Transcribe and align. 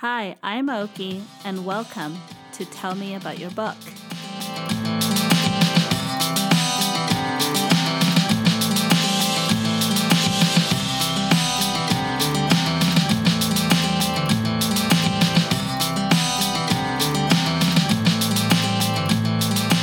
Hi, 0.00 0.36
I'm 0.42 0.68
Oki, 0.68 1.22
and 1.42 1.64
welcome 1.64 2.18
to 2.52 2.66
Tell 2.66 2.94
Me 2.94 3.14
About 3.14 3.38
Your 3.38 3.48
Book. 3.52 3.78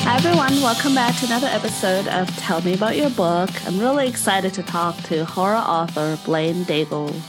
Hi, 0.04 0.16
everyone. 0.18 0.62
Welcome 0.62 0.94
back 0.94 1.18
to 1.22 1.26
another 1.26 1.48
episode 1.48 2.08
of 2.10 2.30
Tell 2.38 2.62
Me 2.62 2.76
About 2.76 2.96
Your 2.96 3.10
Book. 3.10 3.50
I'm 3.66 3.80
really 3.80 4.08
excited 4.08 4.54
to 4.54 4.62
talk 4.62 4.96
to 5.06 5.26
horror 5.26 5.56
author 5.56 6.20
Blaine 6.24 6.66
Daigle 6.66 7.20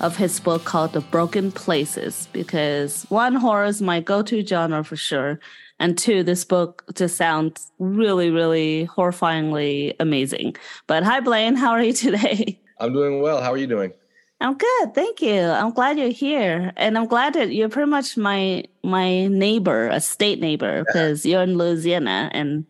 of 0.00 0.16
his 0.16 0.40
book 0.40 0.64
called 0.64 0.92
The 0.92 1.00
Broken 1.00 1.52
Places 1.52 2.28
because 2.32 3.04
one, 3.08 3.34
horror 3.34 3.64
is 3.64 3.82
my 3.82 4.00
go 4.00 4.22
to 4.22 4.44
genre 4.44 4.82
for 4.82 4.96
sure. 4.96 5.38
And 5.78 5.96
two, 5.96 6.22
this 6.22 6.44
book 6.44 6.84
just 6.94 7.16
sounds 7.16 7.70
really, 7.78 8.30
really 8.30 8.86
horrifyingly 8.86 9.94
amazing. 10.00 10.56
But 10.86 11.04
hi, 11.04 11.20
Blaine. 11.20 11.56
How 11.56 11.70
are 11.70 11.82
you 11.82 11.92
today? 12.06 12.60
I'm 12.78 12.92
doing 12.92 13.20
well. 13.20 13.40
How 13.42 13.52
are 13.52 13.56
you 13.56 13.66
doing? 13.66 13.92
I'm 14.42 14.56
good, 14.56 14.94
thank 14.94 15.20
you. 15.20 15.42
I'm 15.42 15.70
glad 15.70 15.98
you're 15.98 16.08
here, 16.08 16.72
and 16.76 16.96
I'm 16.96 17.06
glad 17.06 17.34
that 17.34 17.52
you're 17.52 17.68
pretty 17.68 17.90
much 17.90 18.16
my 18.16 18.64
my 18.82 19.26
neighbor, 19.26 19.88
a 19.88 20.00
state 20.00 20.40
neighbor, 20.40 20.82
because 20.86 21.26
you're 21.26 21.42
in 21.42 21.58
Louisiana, 21.58 22.30
and 22.32 22.64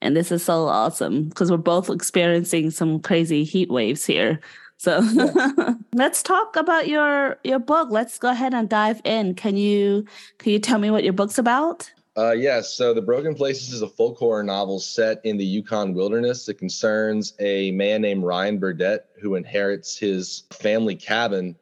and 0.00 0.16
this 0.16 0.30
is 0.30 0.44
so 0.44 0.66
awesome 0.66 1.28
because 1.28 1.50
we're 1.50 1.56
both 1.56 1.90
experiencing 1.90 2.70
some 2.70 3.00
crazy 3.00 3.42
heat 3.42 3.68
waves 3.68 4.06
here. 4.06 4.38
So 4.78 5.00
yeah. 5.12 5.74
let's 5.92 6.22
talk 6.22 6.56
about 6.56 6.88
your 6.88 7.38
your 7.44 7.58
book. 7.58 7.88
Let's 7.90 8.18
go 8.18 8.30
ahead 8.30 8.54
and 8.54 8.68
dive 8.68 9.00
in. 9.04 9.34
Can 9.34 9.56
you 9.56 10.06
can 10.38 10.52
you 10.52 10.58
tell 10.58 10.78
me 10.78 10.90
what 10.90 11.04
your 11.04 11.12
book's 11.12 11.38
about? 11.38 11.90
Uh, 12.16 12.32
yes. 12.32 12.74
So, 12.74 12.92
The 12.92 13.02
Broken 13.02 13.32
Places 13.36 13.72
is 13.72 13.80
a 13.80 13.86
folk 13.86 14.18
horror 14.18 14.42
novel 14.42 14.80
set 14.80 15.20
in 15.22 15.36
the 15.36 15.44
Yukon 15.44 15.94
wilderness. 15.94 16.48
It 16.48 16.58
concerns 16.58 17.32
a 17.38 17.70
man 17.70 18.02
named 18.02 18.24
Ryne 18.24 18.58
Burdette 18.58 19.04
who 19.20 19.36
inherits 19.36 19.96
his 19.96 20.42
family 20.50 20.96
cabin 20.96 21.54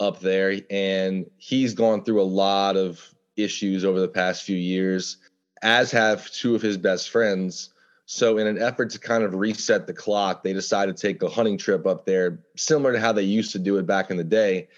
up 0.00 0.18
there. 0.18 0.58
And 0.70 1.30
he's 1.36 1.72
gone 1.72 2.02
through 2.02 2.20
a 2.20 2.24
lot 2.24 2.76
of 2.76 3.14
issues 3.36 3.84
over 3.84 4.00
the 4.00 4.08
past 4.08 4.42
few 4.42 4.56
years, 4.56 5.18
as 5.62 5.92
have 5.92 6.28
two 6.32 6.56
of 6.56 6.62
his 6.62 6.76
best 6.76 7.08
friends. 7.08 7.72
So, 8.06 8.38
in 8.38 8.46
an 8.46 8.60
effort 8.60 8.90
to 8.90 8.98
kind 8.98 9.22
of 9.22 9.34
reset 9.34 9.86
the 9.86 9.94
clock, 9.94 10.42
they 10.42 10.52
decided 10.52 10.96
to 10.96 11.00
take 11.00 11.22
a 11.22 11.28
hunting 11.28 11.56
trip 11.56 11.86
up 11.86 12.04
there, 12.04 12.40
similar 12.56 12.92
to 12.92 13.00
how 13.00 13.12
they 13.12 13.22
used 13.22 13.52
to 13.52 13.58
do 13.58 13.78
it 13.78 13.86
back 13.86 14.10
in 14.10 14.16
the 14.16 14.24
day 14.24 14.68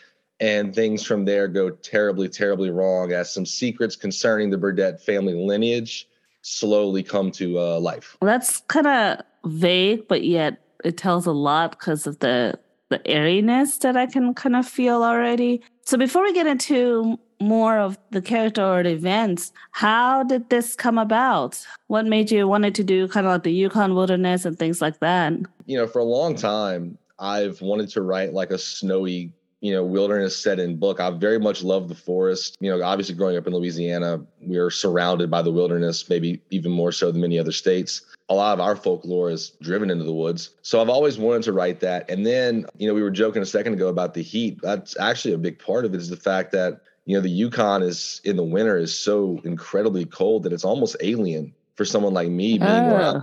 and 0.41 0.75
things 0.75 1.05
from 1.05 1.25
there 1.25 1.49
go 1.49 1.71
terribly, 1.71 2.29
terribly 2.29 2.71
wrong 2.71 3.13
as 3.13 3.33
some 3.33 3.47
secrets 3.47 3.97
concerning 3.97 4.51
the 4.51 4.59
Burdette 4.59 5.01
family 5.01 5.35
lineage 5.35 6.09
slowly 6.43 7.03
come 7.03 7.31
to 7.31 7.59
uh, 7.59 7.79
life. 7.81 8.17
That's 8.21 8.61
kind 8.63 8.87
of 8.87 9.25
vague, 9.47 10.07
but 10.09 10.25
yet 10.25 10.61
it 10.85 10.97
tells 10.97 11.27
a 11.27 11.33
lot 11.33 11.73
because 11.73 12.07
of 12.07 12.19
the 12.19 12.59
the 12.91 13.05
airiness 13.07 13.79
that 13.79 13.97
I 13.97 14.05
can 14.05 14.35
kind 14.35 14.55
of 14.55 14.69
feel 14.69 15.03
already. 15.03 15.63
So 15.87 15.97
before 15.97 16.23
we 16.23 16.35
get 16.35 16.47
into 16.47 17.19
more 17.41 17.79
of 17.79 17.99
the 18.11 18.23
character 18.23 18.65
or 18.65 18.83
the 18.83 18.91
events, 18.91 19.53
how 19.73 20.23
did 20.23 20.49
this 20.51 20.75
come 20.75 20.99
about? 20.99 21.65
What 21.89 22.07
made 22.07 22.31
you 22.31 22.49
wanted 22.49 22.75
to 22.77 22.85
do 22.85 23.09
kind 23.09 23.27
of 23.27 23.33
like 23.33 23.43
the 23.43 23.53
Yukon 23.53 23.95
wilderness 23.95 24.45
and 24.45 24.59
things 24.59 24.81
like 24.81 25.01
that? 25.01 25.33
You 25.67 25.79
know, 25.79 25.87
for 25.87 25.99
a 25.99 26.05
long 26.05 26.35
time, 26.35 26.99
I've 27.19 27.61
wanted 27.61 27.91
to 27.91 28.03
write 28.03 28.33
like 28.33 28.51
a 28.51 28.59
snowy 28.59 29.33
you 29.65 29.73
know 29.73 29.83
wilderness 29.83 30.37
set 30.37 30.61
in 30.61 30.77
book. 30.77 31.01
I 31.01 31.11
very 31.11 31.39
much 31.39 31.63
love 31.63 31.89
the 31.89 31.95
forest. 31.95 32.59
You 32.61 32.71
know 32.71 32.85
obviously 32.85 33.15
growing 33.15 33.39
up 33.39 33.47
in 33.47 33.55
louisiana 33.55 34.21
we 34.43 34.59
are 34.59 34.69
surrounded 34.69 35.31
by 35.31 35.41
the 35.41 35.51
wilderness 35.51 36.07
maybe 36.11 36.43
even 36.51 36.71
more 36.71 36.93
so 36.93 37.11
than 37.11 37.23
many 37.23 37.39
other 37.39 37.51
states. 37.51 38.03
A 38.29 38.35
lot 38.35 38.53
of 38.53 38.61
our 38.61 38.77
folklore 38.77 39.31
is 39.31 39.53
driven 39.63 39.91
into 39.91 40.05
the 40.05 40.13
woods. 40.13 40.51
So 40.61 40.83
i've 40.83 40.91
always 40.91 41.17
wanted 41.17 41.45
to 41.45 41.53
write 41.55 41.81
that. 41.81 42.11
And 42.11 42.27
then 42.27 42.67
you 42.77 42.87
know 42.87 42.93
we 42.93 43.03
were 43.03 43.11
joking 43.11 43.41
a 43.41 43.47
second 43.47 43.73
ago 43.73 43.89
about 43.89 44.13
the 44.13 44.23
heat. 44.23 44.61
That's 44.63 45.01
actually 45.01 45.33
a 45.33 45.39
big 45.39 45.59
part 45.59 45.87
of 45.87 45.95
it 45.95 46.01
is 46.01 46.11
the 46.11 46.17
fact 46.17 46.53
that 46.53 46.83
you 47.05 47.17
know 47.17 47.21
the 47.21 47.31
yukon 47.31 47.83
is 47.83 48.21
in 48.25 48.37
the 48.37 48.45
winter 48.45 48.77
is 48.77 48.97
so 48.97 49.41
incredibly 49.45 50.05
cold 50.05 50.43
that 50.43 50.53
it's 50.53 50.65
almost 50.65 50.97
alien 51.01 51.55
for 51.77 51.85
someone 51.85 52.15
like 52.15 52.29
me 52.29 52.59
being 52.59 52.71
around 52.71 53.17
oh. 53.17 53.23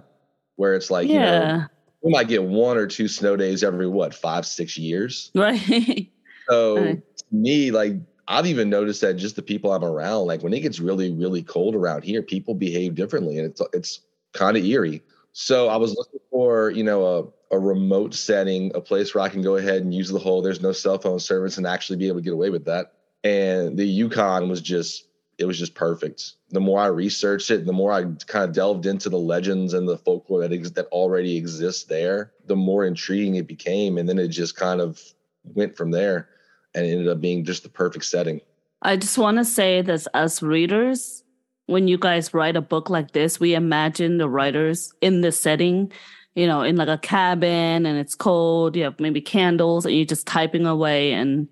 where 0.55 0.75
it's 0.75 0.91
like 0.91 1.07
yeah. 1.07 1.13
you 1.13 1.19
know 1.19 1.65
we 2.03 2.11
might 2.11 2.27
get 2.27 2.43
one 2.43 2.77
or 2.77 2.87
two 2.87 3.07
snow 3.07 3.35
days 3.35 3.63
every 3.63 3.87
what 3.87 4.13
five 4.13 4.45
six 4.45 4.77
years 4.77 5.31
right 5.35 6.09
so 6.49 6.77
right. 6.77 7.01
me, 7.31 7.71
like 7.71 7.93
I've 8.27 8.45
even 8.45 8.69
noticed 8.69 9.01
that 9.01 9.15
just 9.15 9.35
the 9.35 9.41
people 9.41 9.73
I'm 9.73 9.83
around, 9.83 10.27
like 10.27 10.41
when 10.41 10.53
it 10.53 10.61
gets 10.61 10.79
really, 10.79 11.11
really 11.11 11.43
cold 11.43 11.75
around 11.75 12.03
here, 12.03 12.21
people 12.21 12.53
behave 12.53 12.95
differently, 12.95 13.37
and 13.37 13.47
it's 13.47 13.61
it's 13.73 13.99
kind 14.33 14.55
of 14.55 14.63
eerie. 14.63 15.01
So 15.33 15.67
I 15.67 15.75
was 15.77 15.93
looking 15.95 16.19
for, 16.29 16.71
you 16.71 16.83
know, 16.83 17.33
a, 17.51 17.55
a 17.55 17.59
remote 17.59 18.13
setting, 18.13 18.71
a 18.75 18.81
place 18.81 19.13
where 19.13 19.23
I 19.23 19.29
can 19.29 19.41
go 19.41 19.55
ahead 19.55 19.81
and 19.81 19.93
use 19.93 20.09
the 20.09 20.19
whole 20.19 20.41
there's 20.41 20.61
no 20.61 20.71
cell 20.71 20.97
phone 20.97 21.19
service 21.19 21.57
and 21.57 21.65
actually 21.65 21.97
be 21.97 22.07
able 22.07 22.19
to 22.19 22.23
get 22.23 22.33
away 22.33 22.49
with 22.49 22.65
that. 22.65 22.93
And 23.23 23.77
the 23.77 23.85
Yukon 23.85 24.49
was 24.49 24.61
just 24.61 25.05
it 25.37 25.45
was 25.45 25.57
just 25.57 25.73
perfect. 25.73 26.33
The 26.51 26.59
more 26.59 26.79
I 26.79 26.85
researched 26.85 27.49
it, 27.49 27.65
the 27.65 27.73
more 27.73 27.91
I 27.91 28.03
kind 28.27 28.45
of 28.45 28.53
delved 28.53 28.85
into 28.85 29.09
the 29.09 29.17
legends 29.17 29.73
and 29.73 29.89
the 29.89 29.97
folklore 29.97 30.41
that 30.41 30.53
ex- 30.53 30.71
that 30.71 30.85
already 30.87 31.35
exists 31.35 31.85
there, 31.85 32.31
the 32.45 32.55
more 32.55 32.85
intriguing 32.85 33.35
it 33.35 33.47
became, 33.47 33.97
and 33.97 34.07
then 34.07 34.19
it 34.19 34.27
just 34.27 34.55
kind 34.55 34.79
of 34.79 35.01
went 35.43 35.75
from 35.75 35.91
there 35.91 36.29
and 36.75 36.85
ended 36.85 37.07
up 37.07 37.19
being 37.19 37.43
just 37.43 37.63
the 37.63 37.69
perfect 37.69 38.05
setting. 38.05 38.39
I 38.81 38.97
just 38.97 39.17
want 39.17 39.37
to 39.37 39.45
say 39.45 39.81
that 39.81 40.07
as 40.13 40.41
readers, 40.41 41.23
when 41.65 41.87
you 41.87 41.97
guys 41.97 42.33
write 42.33 42.55
a 42.55 42.61
book 42.61 42.89
like 42.89 43.11
this, 43.11 43.39
we 43.39 43.53
imagine 43.53 44.17
the 44.17 44.29
writers 44.29 44.93
in 45.01 45.21
this 45.21 45.39
setting, 45.39 45.91
you 46.35 46.47
know, 46.47 46.61
in 46.61 46.75
like 46.75 46.87
a 46.87 46.97
cabin 46.97 47.85
and 47.85 47.97
it's 47.97 48.15
cold, 48.15 48.75
you 48.75 48.83
have 48.83 48.99
maybe 48.99 49.21
candles 49.21 49.85
and 49.85 49.95
you're 49.95 50.05
just 50.05 50.27
typing 50.27 50.65
away 50.65 51.13
and 51.13 51.47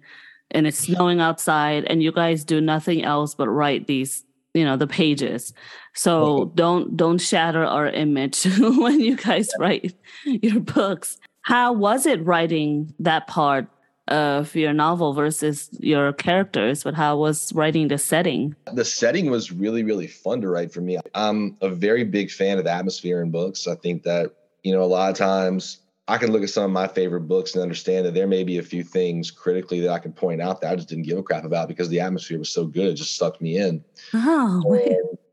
and 0.52 0.68
it's 0.68 0.80
snowing 0.80 1.20
outside 1.20 1.86
and 1.86 2.02
you 2.02 2.12
guys 2.12 2.44
do 2.44 2.60
nothing 2.62 3.04
else 3.04 3.36
but 3.36 3.48
write 3.48 3.88
these, 3.88 4.24
you 4.54 4.64
know, 4.64 4.78
the 4.78 4.88
pages. 4.88 5.54
So 5.94 6.52
don't 6.56 6.96
don't 6.96 7.20
shatter 7.20 7.64
our 7.64 7.88
image 7.88 8.44
when 8.60 9.00
you 9.00 9.16
guys 9.16 9.50
write 9.60 9.94
your 10.26 10.60
books. 10.60 11.18
How 11.42 11.74
was 11.74 12.06
it 12.06 12.24
writing 12.26 12.94
that 13.00 13.28
part 13.28 13.68
of 14.10 14.56
your 14.56 14.74
novel 14.74 15.14
versus 15.14 15.70
your 15.80 16.12
characters, 16.14 16.84
but 16.84 16.96
how 16.96 17.16
was 17.16 17.54
writing 17.54 17.88
the 17.88 17.98
setting? 17.98 18.56
The 18.74 18.84
setting 18.84 19.30
was 19.30 19.52
really, 19.52 19.84
really 19.84 20.08
fun 20.08 20.42
to 20.42 20.50
write 20.50 20.74
for 20.74 20.81
me. 20.81 20.98
I'm 21.14 21.56
a 21.62 21.70
very 21.70 22.04
big 22.04 22.31
fan 22.31 22.58
of 22.58 22.66
atmosphere 22.66 23.22
in 23.22 23.30
books. 23.30 23.68
I 23.68 23.76
think 23.76 24.04
that, 24.04 24.31
you 24.64 24.74
know, 24.74 24.81
a 24.81 24.86
lot 24.86 25.12
of 25.12 25.18
times 25.18 25.78
I 26.09 26.18
can 26.18 26.31
look 26.31 26.42
at 26.42 26.50
some 26.50 26.64
of 26.64 26.72
my 26.72 26.88
favorite 26.88 27.28
books 27.28 27.53
and 27.53 27.62
understand 27.62 28.03
that 28.08 28.16
there 28.16 28.25
may 28.25 28.44
be 28.44 28.58
a 28.58 28.64
few 28.64 28.84
things 28.84 29.30
critically 29.30 29.80
that 29.81 29.92
I 29.92 30.00
can 30.00 30.12
point 30.12 30.42
out 30.42 30.59
that 30.62 30.72
I 30.72 30.75
just 30.75 30.90
didn't 30.90 31.03
give 31.03 31.20
a 31.20 31.24
crap 31.24 31.44
about 31.44 31.68
because 31.68 31.88
the 31.88 32.00
atmosphere 32.00 32.40
was 32.40 32.50
so 32.50 32.66
good. 32.66 32.88
It 32.88 32.96
just 32.96 33.16
sucked 33.16 33.42
me 33.42 33.58
in. 33.58 33.84
Oh, 34.16 34.64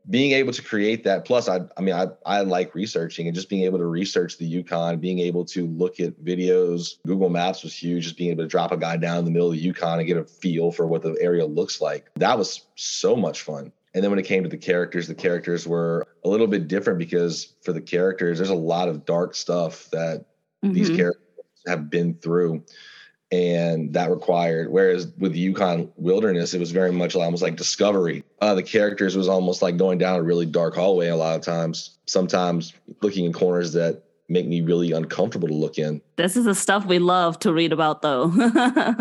being 0.09 0.33
able 0.33 0.53
to 0.53 0.61
create 0.61 1.03
that 1.03 1.25
plus 1.25 1.49
i 1.49 1.59
i 1.75 1.81
mean 1.81 1.93
i 1.93 2.07
i 2.25 2.39
like 2.39 2.73
researching 2.73 3.27
and 3.27 3.35
just 3.35 3.49
being 3.49 3.63
able 3.63 3.77
to 3.77 3.85
research 3.85 4.37
the 4.37 4.45
yukon 4.45 4.99
being 4.99 5.19
able 5.19 5.43
to 5.43 5.67
look 5.67 5.99
at 5.99 6.17
videos 6.23 6.95
google 7.05 7.27
maps 7.27 7.61
was 7.61 7.73
huge 7.73 8.05
just 8.05 8.15
being 8.15 8.31
able 8.31 8.41
to 8.41 8.47
drop 8.47 8.71
a 8.71 8.77
guy 8.77 8.95
down 8.95 9.17
in 9.17 9.25
the 9.25 9.31
middle 9.31 9.47
of 9.47 9.53
the 9.53 9.59
yukon 9.59 9.99
and 9.99 10.07
get 10.07 10.15
a 10.15 10.23
feel 10.23 10.71
for 10.71 10.87
what 10.87 11.01
the 11.01 11.13
area 11.19 11.45
looks 11.45 11.81
like 11.81 12.09
that 12.15 12.37
was 12.37 12.67
so 12.75 13.17
much 13.17 13.41
fun 13.41 13.69
and 13.93 14.01
then 14.01 14.09
when 14.09 14.17
it 14.17 14.25
came 14.25 14.43
to 14.43 14.49
the 14.49 14.57
characters 14.57 15.09
the 15.09 15.15
characters 15.15 15.67
were 15.67 16.07
a 16.23 16.29
little 16.29 16.47
bit 16.47 16.69
different 16.69 16.99
because 16.99 17.55
for 17.61 17.73
the 17.73 17.81
characters 17.81 18.37
there's 18.37 18.49
a 18.49 18.55
lot 18.55 18.87
of 18.87 19.03
dark 19.03 19.35
stuff 19.35 19.89
that 19.91 20.23
mm-hmm. 20.63 20.73
these 20.73 20.89
characters 20.89 21.23
have 21.67 21.89
been 21.89 22.13
through 22.15 22.63
and 23.29 23.93
that 23.93 24.09
required 24.09 24.71
whereas 24.71 25.07
with 25.17 25.35
yukon 25.35 25.91
wilderness 25.97 26.53
it 26.53 26.59
was 26.59 26.71
very 26.71 26.91
much 26.91 27.15
almost 27.15 27.43
like 27.43 27.57
discovery. 27.57 28.23
Uh, 28.39 28.55
the 28.55 28.63
characters 28.63 29.17
was 29.17 29.27
almost 29.27 29.61
like 29.61 29.75
going 29.77 29.97
down 29.97 30.19
a 30.19 30.23
really 30.23 30.45
dark 30.45 30.75
hallway 30.75 31.07
a 31.07 31.15
lot 31.15 31.35
of 31.35 31.41
times 31.41 31.97
sometimes 32.05 32.73
looking 33.01 33.25
in 33.25 33.33
corners 33.33 33.73
that 33.73 34.03
make 34.29 34.47
me 34.47 34.61
really 34.61 34.91
uncomfortable 34.91 35.47
to 35.47 35.53
look 35.53 35.77
in. 35.77 36.01
This 36.17 36.35
is 36.35 36.45
the 36.45 36.55
stuff 36.55 36.85
we 36.85 36.99
love 36.99 37.39
to 37.39 37.53
read 37.53 37.73
about 37.73 38.01
though. 38.01 38.31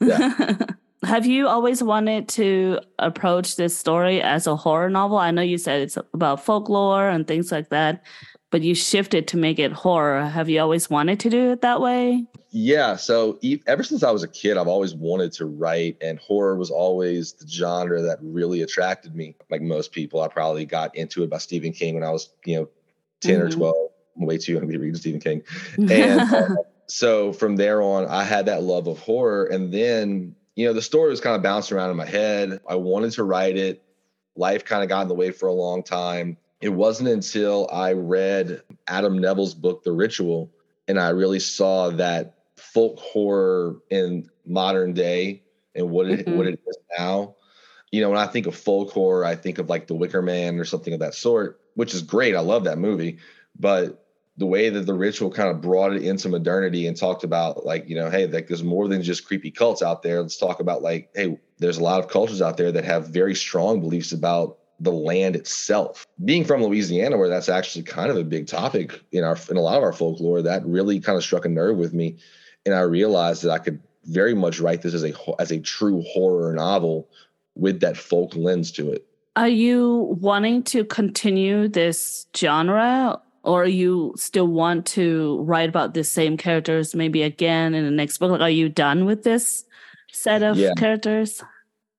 Yeah. 0.00 0.56
have 1.04 1.26
you 1.26 1.46
always 1.48 1.82
wanted 1.82 2.28
to 2.30 2.80
approach 2.98 3.56
this 3.56 3.78
story 3.78 4.22
as 4.22 4.46
a 4.46 4.56
horror 4.56 4.90
novel? 4.90 5.18
I 5.18 5.30
know 5.30 5.42
you 5.42 5.58
said 5.58 5.82
it's 5.82 5.98
about 6.14 6.44
folklore 6.44 7.08
and 7.08 7.26
things 7.26 7.52
like 7.52 7.68
that 7.70 8.02
but 8.50 8.62
you 8.62 8.74
shifted 8.74 9.28
to 9.28 9.36
make 9.36 9.58
it 9.58 9.72
horror. 9.72 10.24
Have 10.24 10.48
you 10.48 10.60
always 10.60 10.90
wanted 10.90 11.20
to 11.20 11.30
do 11.30 11.50
it 11.52 11.62
that 11.62 11.80
way? 11.80 12.24
Yeah. 12.50 12.96
So 12.96 13.38
ever 13.66 13.82
since 13.82 14.02
I 14.02 14.10
was 14.10 14.22
a 14.22 14.28
kid, 14.28 14.56
I've 14.56 14.68
always 14.68 14.94
wanted 14.94 15.32
to 15.34 15.46
write, 15.46 15.96
and 16.00 16.18
horror 16.18 16.56
was 16.56 16.70
always 16.70 17.32
the 17.34 17.48
genre 17.48 18.02
that 18.02 18.18
really 18.22 18.62
attracted 18.62 19.14
me. 19.14 19.36
Like 19.50 19.62
most 19.62 19.92
people, 19.92 20.20
I 20.20 20.28
probably 20.28 20.66
got 20.66 20.94
into 20.96 21.22
it 21.22 21.30
by 21.30 21.38
Stephen 21.38 21.72
King 21.72 21.94
when 21.94 22.04
I 22.04 22.10
was, 22.10 22.30
you 22.44 22.56
know, 22.56 22.68
10 23.20 23.36
mm-hmm. 23.36 23.46
or 23.46 23.50
12. 23.50 23.76
I'm 24.18 24.26
way 24.26 24.38
too 24.38 24.52
young 24.52 24.62
to 24.62 24.66
be 24.66 24.76
reading 24.76 24.96
Stephen 24.96 25.20
King. 25.20 25.42
And 25.90 26.20
uh, 26.20 26.56
so 26.86 27.32
from 27.32 27.56
there 27.56 27.82
on, 27.82 28.06
I 28.06 28.24
had 28.24 28.46
that 28.46 28.62
love 28.62 28.88
of 28.88 28.98
horror. 28.98 29.44
And 29.46 29.72
then 29.72 30.34
you 30.60 30.66
know, 30.66 30.74
the 30.74 30.82
story 30.82 31.08
was 31.08 31.22
kind 31.22 31.36
of 31.36 31.42
bouncing 31.42 31.76
around 31.76 31.90
in 31.90 31.96
my 31.96 32.04
head. 32.04 32.60
I 32.68 32.74
wanted 32.74 33.12
to 33.12 33.24
write 33.24 33.56
it. 33.56 33.82
Life 34.36 34.64
kind 34.64 34.82
of 34.82 34.90
got 34.90 35.00
in 35.02 35.08
the 35.08 35.14
way 35.14 35.30
for 35.30 35.46
a 35.46 35.52
long 35.52 35.82
time. 35.82 36.36
It 36.60 36.70
wasn't 36.70 37.08
until 37.08 37.68
I 37.72 37.92
read 37.92 38.62
Adam 38.86 39.18
Nevill's 39.18 39.54
book, 39.54 39.82
The 39.82 39.92
Ritual, 39.92 40.50
and 40.88 40.98
I 40.98 41.10
really 41.10 41.40
saw 41.40 41.90
that 41.90 42.34
folk 42.56 42.98
horror 42.98 43.76
in 43.90 44.28
modern 44.44 44.92
day 44.92 45.42
and 45.74 45.90
what 45.90 46.08
it 46.08 46.26
mm-hmm. 46.26 46.36
what 46.36 46.46
it 46.46 46.60
is 46.66 46.78
now. 46.98 47.36
You 47.90 48.02
know, 48.02 48.10
when 48.10 48.18
I 48.18 48.26
think 48.26 48.46
of 48.46 48.54
folk 48.54 48.90
horror, 48.90 49.24
I 49.24 49.34
think 49.34 49.58
of 49.58 49.68
like 49.68 49.86
The 49.86 49.94
Wicker 49.94 50.22
Man 50.22 50.58
or 50.58 50.64
something 50.64 50.92
of 50.92 51.00
that 51.00 51.14
sort, 51.14 51.60
which 51.74 51.94
is 51.94 52.02
great. 52.02 52.36
I 52.36 52.40
love 52.40 52.64
that 52.64 52.78
movie, 52.78 53.18
but 53.58 54.06
the 54.36 54.46
way 54.46 54.70
that 54.70 54.86
the 54.86 54.94
ritual 54.94 55.30
kind 55.30 55.50
of 55.50 55.60
brought 55.60 55.92
it 55.92 56.02
into 56.02 56.28
modernity 56.28 56.86
and 56.86 56.96
talked 56.96 57.24
about 57.24 57.66
like 57.66 57.86
you 57.88 57.94
know 57.94 58.08
hey 58.08 58.26
like 58.26 58.48
there's 58.48 58.62
more 58.62 58.88
than 58.88 59.02
just 59.02 59.26
creepy 59.26 59.50
cults 59.50 59.82
out 59.82 60.02
there 60.02 60.22
let's 60.22 60.38
talk 60.38 60.60
about 60.60 60.82
like 60.82 61.10
hey 61.14 61.38
there's 61.58 61.76
a 61.76 61.82
lot 61.82 62.00
of 62.00 62.08
cultures 62.08 62.40
out 62.40 62.56
there 62.56 62.72
that 62.72 62.84
have 62.84 63.08
very 63.08 63.34
strong 63.34 63.80
beliefs 63.80 64.12
about 64.12 64.59
the 64.80 64.90
land 64.90 65.36
itself. 65.36 66.06
Being 66.24 66.44
from 66.44 66.62
louisiana 66.62 67.16
where 67.16 67.28
that's 67.28 67.48
actually 67.48 67.82
kind 67.82 68.10
of 68.10 68.16
a 68.16 68.24
big 68.24 68.46
topic 68.46 69.00
in 69.12 69.24
our 69.24 69.38
in 69.50 69.56
a 69.56 69.60
lot 69.60 69.76
of 69.76 69.82
our 69.82 69.92
folklore 69.92 70.42
that 70.42 70.64
really 70.66 70.98
kind 71.00 71.16
of 71.16 71.22
struck 71.22 71.44
a 71.44 71.48
nerve 71.48 71.76
with 71.76 71.92
me. 71.92 72.16
And 72.66 72.74
i 72.74 72.80
realized 72.80 73.42
that 73.42 73.50
i 73.50 73.58
could 73.58 73.80
very 74.04 74.34
much 74.34 74.60
write 74.60 74.82
this 74.82 74.94
as 74.94 75.04
a 75.04 75.12
as 75.38 75.50
a 75.50 75.60
true 75.60 76.02
horror 76.08 76.54
novel 76.54 77.08
with 77.54 77.80
that 77.80 77.96
folk 77.96 78.34
lens 78.34 78.72
to 78.72 78.90
it. 78.90 79.06
Are 79.36 79.48
you 79.48 80.16
wanting 80.20 80.62
to 80.64 80.84
continue 80.84 81.68
this 81.68 82.26
genre 82.36 83.20
or 83.42 83.64
you 83.64 84.12
still 84.16 84.48
want 84.48 84.86
to 84.86 85.40
write 85.42 85.68
about 85.68 85.94
the 85.94 86.04
same 86.04 86.36
characters 86.36 86.94
maybe 86.94 87.22
again 87.22 87.74
in 87.74 87.84
the 87.84 87.90
next 87.90 88.18
book? 88.18 88.30
Like 88.30 88.40
are 88.40 88.50
you 88.50 88.68
done 88.68 89.04
with 89.04 89.22
this 89.22 89.64
set 90.12 90.42
of 90.42 90.56
yeah. 90.56 90.72
characters 90.76 91.42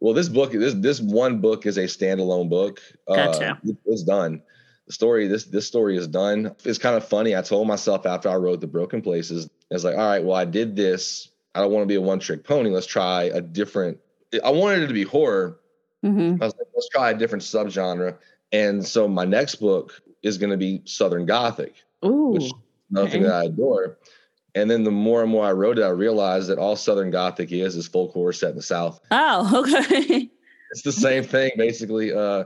well 0.01 0.13
this 0.13 0.27
book 0.27 0.51
this 0.51 0.73
this 0.73 0.99
one 0.99 1.39
book 1.39 1.65
is 1.65 1.77
a 1.77 1.83
standalone 1.83 2.49
book. 2.49 2.81
Gotcha. 3.07 3.51
Uh, 3.65 3.73
it's 3.85 4.03
done. 4.03 4.41
The 4.87 4.93
story 4.93 5.27
this 5.27 5.45
this 5.45 5.65
story 5.65 5.95
is 5.95 6.07
done. 6.07 6.53
It's 6.65 6.77
kind 6.77 6.95
of 6.95 7.07
funny. 7.07 7.35
I 7.35 7.41
told 7.41 7.67
myself 7.67 8.05
after 8.05 8.27
i 8.27 8.35
wrote 8.35 8.59
the 8.59 8.67
broken 8.67 9.01
places 9.01 9.49
it's 9.69 9.85
like 9.85 9.95
all 9.95 10.09
right 10.09 10.23
well 10.23 10.35
i 10.35 10.45
did 10.45 10.75
this. 10.75 11.29
I 11.55 11.59
don't 11.61 11.71
want 11.71 11.83
to 11.83 11.87
be 11.87 11.95
a 11.95 12.01
one 12.01 12.19
trick 12.19 12.43
pony. 12.43 12.69
Let's 12.69 12.85
try 12.85 13.23
a 13.23 13.39
different 13.39 13.99
i 14.43 14.49
wanted 14.49 14.83
it 14.83 14.87
to 14.87 14.93
be 14.93 15.03
horror. 15.03 15.59
Mm-hmm. 16.03 16.41
I 16.41 16.45
was 16.45 16.55
like, 16.57 16.67
let's 16.73 16.89
try 16.89 17.11
a 17.11 17.13
different 17.13 17.43
subgenre. 17.43 18.17
And 18.51 18.85
so 18.85 19.07
my 19.07 19.25
next 19.25 19.55
book 19.55 20.01
is 20.23 20.37
going 20.37 20.49
to 20.49 20.57
be 20.57 20.81
Southern 20.85 21.25
Gothic, 21.25 21.75
Ooh, 22.05 22.29
which 22.29 22.43
is 22.43 22.53
nothing 22.89 23.23
okay. 23.23 23.29
that 23.29 23.35
I 23.35 23.43
adore. 23.45 23.97
And 24.55 24.69
then 24.69 24.83
the 24.83 24.91
more 24.91 25.21
and 25.21 25.31
more 25.31 25.45
I 25.45 25.51
wrote 25.51 25.79
it, 25.79 25.83
I 25.83 25.89
realized 25.89 26.49
that 26.49 26.57
all 26.57 26.75
Southern 26.75 27.11
Gothic 27.11 27.51
is 27.51 27.75
is 27.75 27.87
folk 27.87 28.11
horror 28.11 28.33
set 28.33 28.51
in 28.51 28.55
the 28.57 28.61
South. 28.61 28.99
Oh, 29.11 29.63
okay. 29.79 30.29
it's 30.71 30.81
the 30.81 30.91
same 30.91 31.23
thing 31.23 31.51
basically. 31.55 32.13
Uh, 32.13 32.45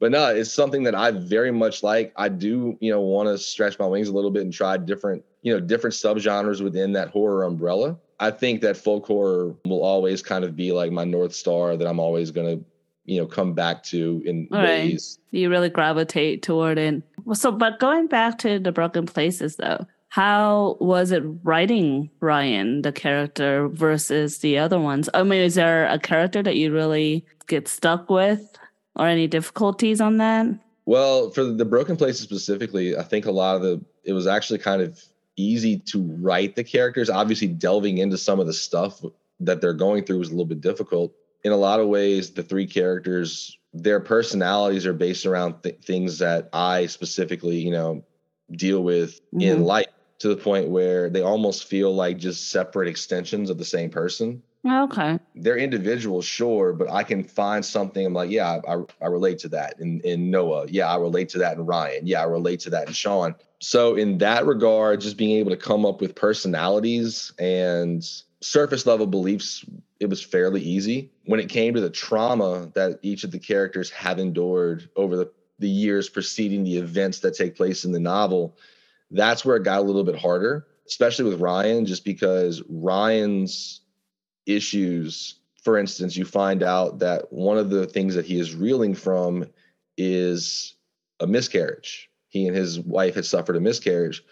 but 0.00 0.10
no, 0.10 0.34
it's 0.34 0.52
something 0.52 0.82
that 0.82 0.94
I 0.94 1.12
very 1.12 1.52
much 1.52 1.82
like. 1.82 2.12
I 2.16 2.28
do, 2.28 2.76
you 2.80 2.90
know, 2.90 3.00
want 3.00 3.28
to 3.28 3.38
stretch 3.38 3.78
my 3.78 3.86
wings 3.86 4.08
a 4.08 4.12
little 4.12 4.30
bit 4.30 4.42
and 4.42 4.52
try 4.52 4.76
different, 4.76 5.24
you 5.42 5.54
know, 5.54 5.60
different 5.60 5.94
subgenres 5.94 6.60
within 6.60 6.92
that 6.92 7.10
horror 7.10 7.44
umbrella. 7.44 7.96
I 8.20 8.30
think 8.30 8.60
that 8.62 8.76
folk 8.76 9.06
horror 9.06 9.54
will 9.64 9.82
always 9.82 10.22
kind 10.22 10.44
of 10.44 10.56
be 10.56 10.72
like 10.72 10.92
my 10.92 11.04
north 11.04 11.34
star 11.34 11.76
that 11.76 11.86
I'm 11.86 12.00
always 12.00 12.30
going 12.30 12.58
to 12.58 12.64
you 13.04 13.20
know 13.20 13.26
come 13.26 13.52
back 13.52 13.82
to 13.82 14.22
in 14.24 14.48
All 14.50 14.62
ways 14.62 15.18
right. 15.32 15.38
you 15.38 15.50
really 15.50 15.68
gravitate 15.68 16.42
toward 16.42 16.78
it 16.78 17.02
well 17.24 17.34
so 17.34 17.52
but 17.52 17.78
going 17.78 18.06
back 18.06 18.38
to 18.38 18.58
the 18.58 18.72
broken 18.72 19.04
places 19.04 19.56
though 19.56 19.86
how 20.14 20.76
was 20.78 21.10
it 21.10 21.24
writing 21.42 22.08
ryne 22.20 22.82
the 22.82 22.92
character 22.92 23.66
versus 23.68 24.38
the 24.38 24.56
other 24.56 24.78
ones? 24.78 25.10
I 25.12 25.24
mean 25.24 25.40
is 25.40 25.56
there 25.56 25.88
a 25.88 25.98
character 25.98 26.40
that 26.40 26.54
you 26.54 26.72
really 26.72 27.26
get 27.48 27.66
stuck 27.66 28.08
with 28.08 28.56
or 28.94 29.08
any 29.08 29.26
difficulties 29.26 30.00
on 30.00 30.18
that? 30.18 30.46
Well 30.86 31.30
for 31.30 31.42
the 31.42 31.64
broken 31.64 31.96
places 31.96 32.22
specifically 32.22 32.96
i 32.96 33.02
think 33.02 33.26
a 33.26 33.32
lot 33.32 33.56
of 33.56 33.62
the 33.62 33.84
it 34.04 34.12
was 34.12 34.28
actually 34.28 34.60
kind 34.60 34.82
of 34.82 35.02
easy 35.36 35.78
to 35.78 36.00
write 36.20 36.54
the 36.54 36.62
characters. 36.62 37.10
Obviously 37.10 37.48
delving 37.48 37.98
into 37.98 38.16
some 38.16 38.38
of 38.38 38.46
the 38.46 38.52
stuff 38.52 39.02
that 39.40 39.60
they're 39.60 39.72
going 39.72 40.04
through 40.04 40.18
was 40.18 40.28
a 40.28 40.32
little 40.32 40.44
bit 40.44 40.60
difficult. 40.60 41.12
In 41.42 41.50
a 41.50 41.56
lot 41.56 41.80
of 41.80 41.88
ways, 41.88 42.30
the 42.30 42.44
three 42.44 42.68
characters, 42.68 43.58
their 43.72 43.98
personalities 43.98 44.86
are 44.86 44.92
based 44.92 45.26
around 45.26 45.60
th- 45.64 45.80
things 45.82 46.18
that 46.20 46.50
I 46.52 46.86
specifically, 46.86 47.56
you 47.56 47.72
know, 47.72 48.04
deal 48.52 48.84
with 48.84 49.20
mm-hmm. 49.32 49.40
in 49.40 49.64
life 49.64 49.86
to 50.18 50.28
the 50.28 50.36
point 50.36 50.68
where 50.68 51.10
they 51.10 51.22
almost 51.22 51.64
feel 51.64 51.94
like 51.94 52.18
just 52.18 52.50
separate 52.50 52.88
extensions 52.88 53.50
of 53.50 53.58
the 53.58 53.64
same 53.64 53.90
person. 53.90 54.42
Okay. 54.66 55.18
They're 55.34 55.58
individuals, 55.58 56.24
sure, 56.24 56.72
but 56.72 56.90
I 56.90 57.02
can 57.02 57.22
find 57.22 57.64
something. 57.64 58.06
I'm 58.06 58.14
like, 58.14 58.30
yeah, 58.30 58.60
I, 58.66 58.76
I 59.02 59.08
relate 59.08 59.38
to 59.40 59.48
that 59.50 59.78
in, 59.78 60.00
in 60.00 60.30
Noah. 60.30 60.66
Yeah, 60.68 60.88
I 60.88 60.96
relate 60.96 61.28
to 61.30 61.38
that 61.38 61.58
in 61.58 61.66
Ryne. 61.66 62.06
Yeah, 62.06 62.22
I 62.22 62.24
relate 62.24 62.60
to 62.60 62.70
that 62.70 62.88
in 62.88 62.94
Sean. 62.94 63.34
So, 63.60 63.94
in 63.94 64.18
that 64.18 64.46
regard, 64.46 65.00
just 65.00 65.16
being 65.16 65.38
able 65.38 65.50
to 65.50 65.56
come 65.56 65.84
up 65.84 66.00
with 66.00 66.14
personalities 66.14 67.32
and 67.38 68.02
surface 68.40 68.86
level 68.86 69.06
beliefs 69.06 69.64
it 70.00 70.10
was 70.10 70.22
fairly 70.22 70.60
easy 70.60 71.10
when 71.24 71.40
it 71.40 71.48
came 71.48 71.72
to 71.74 71.80
the 71.80 71.90
trauma 71.90 72.70
that 72.74 72.98
each 73.02 73.24
of 73.24 73.30
the 73.30 73.38
characters 73.38 73.90
have 73.90 74.18
endured 74.18 74.88
over 74.96 75.16
the, 75.16 75.30
the 75.60 75.68
years 75.68 76.08
preceding 76.10 76.62
the 76.62 76.76
events 76.76 77.20
that 77.20 77.34
take 77.34 77.56
place 77.56 77.84
in 77.84 77.92
the 77.92 78.00
novel 78.00 78.56
that's 79.10 79.44
where 79.44 79.56
it 79.56 79.64
got 79.64 79.80
a 79.80 79.84
little 79.84 80.04
bit 80.04 80.18
harder 80.18 80.66
especially 80.86 81.24
with 81.24 81.40
ryne 81.40 81.86
just 81.86 82.04
because 82.04 82.62
ryne's 82.68 83.80
issues 84.46 85.40
for 85.62 85.78
instance 85.78 86.16
you 86.16 86.24
find 86.24 86.62
out 86.62 86.98
that 86.98 87.32
one 87.32 87.58
of 87.58 87.70
the 87.70 87.86
things 87.86 88.14
that 88.14 88.26
he 88.26 88.38
is 88.38 88.54
reeling 88.54 88.94
from 88.94 89.46
is 89.96 90.74
a 91.20 91.26
miscarriage. 91.26 92.10
He 92.28 92.46
and 92.46 92.56
his 92.56 92.80
wife 92.80 93.14
had 93.14 93.24
suffered 93.24 93.56
a 93.56 93.60
miscarriage 93.60 94.22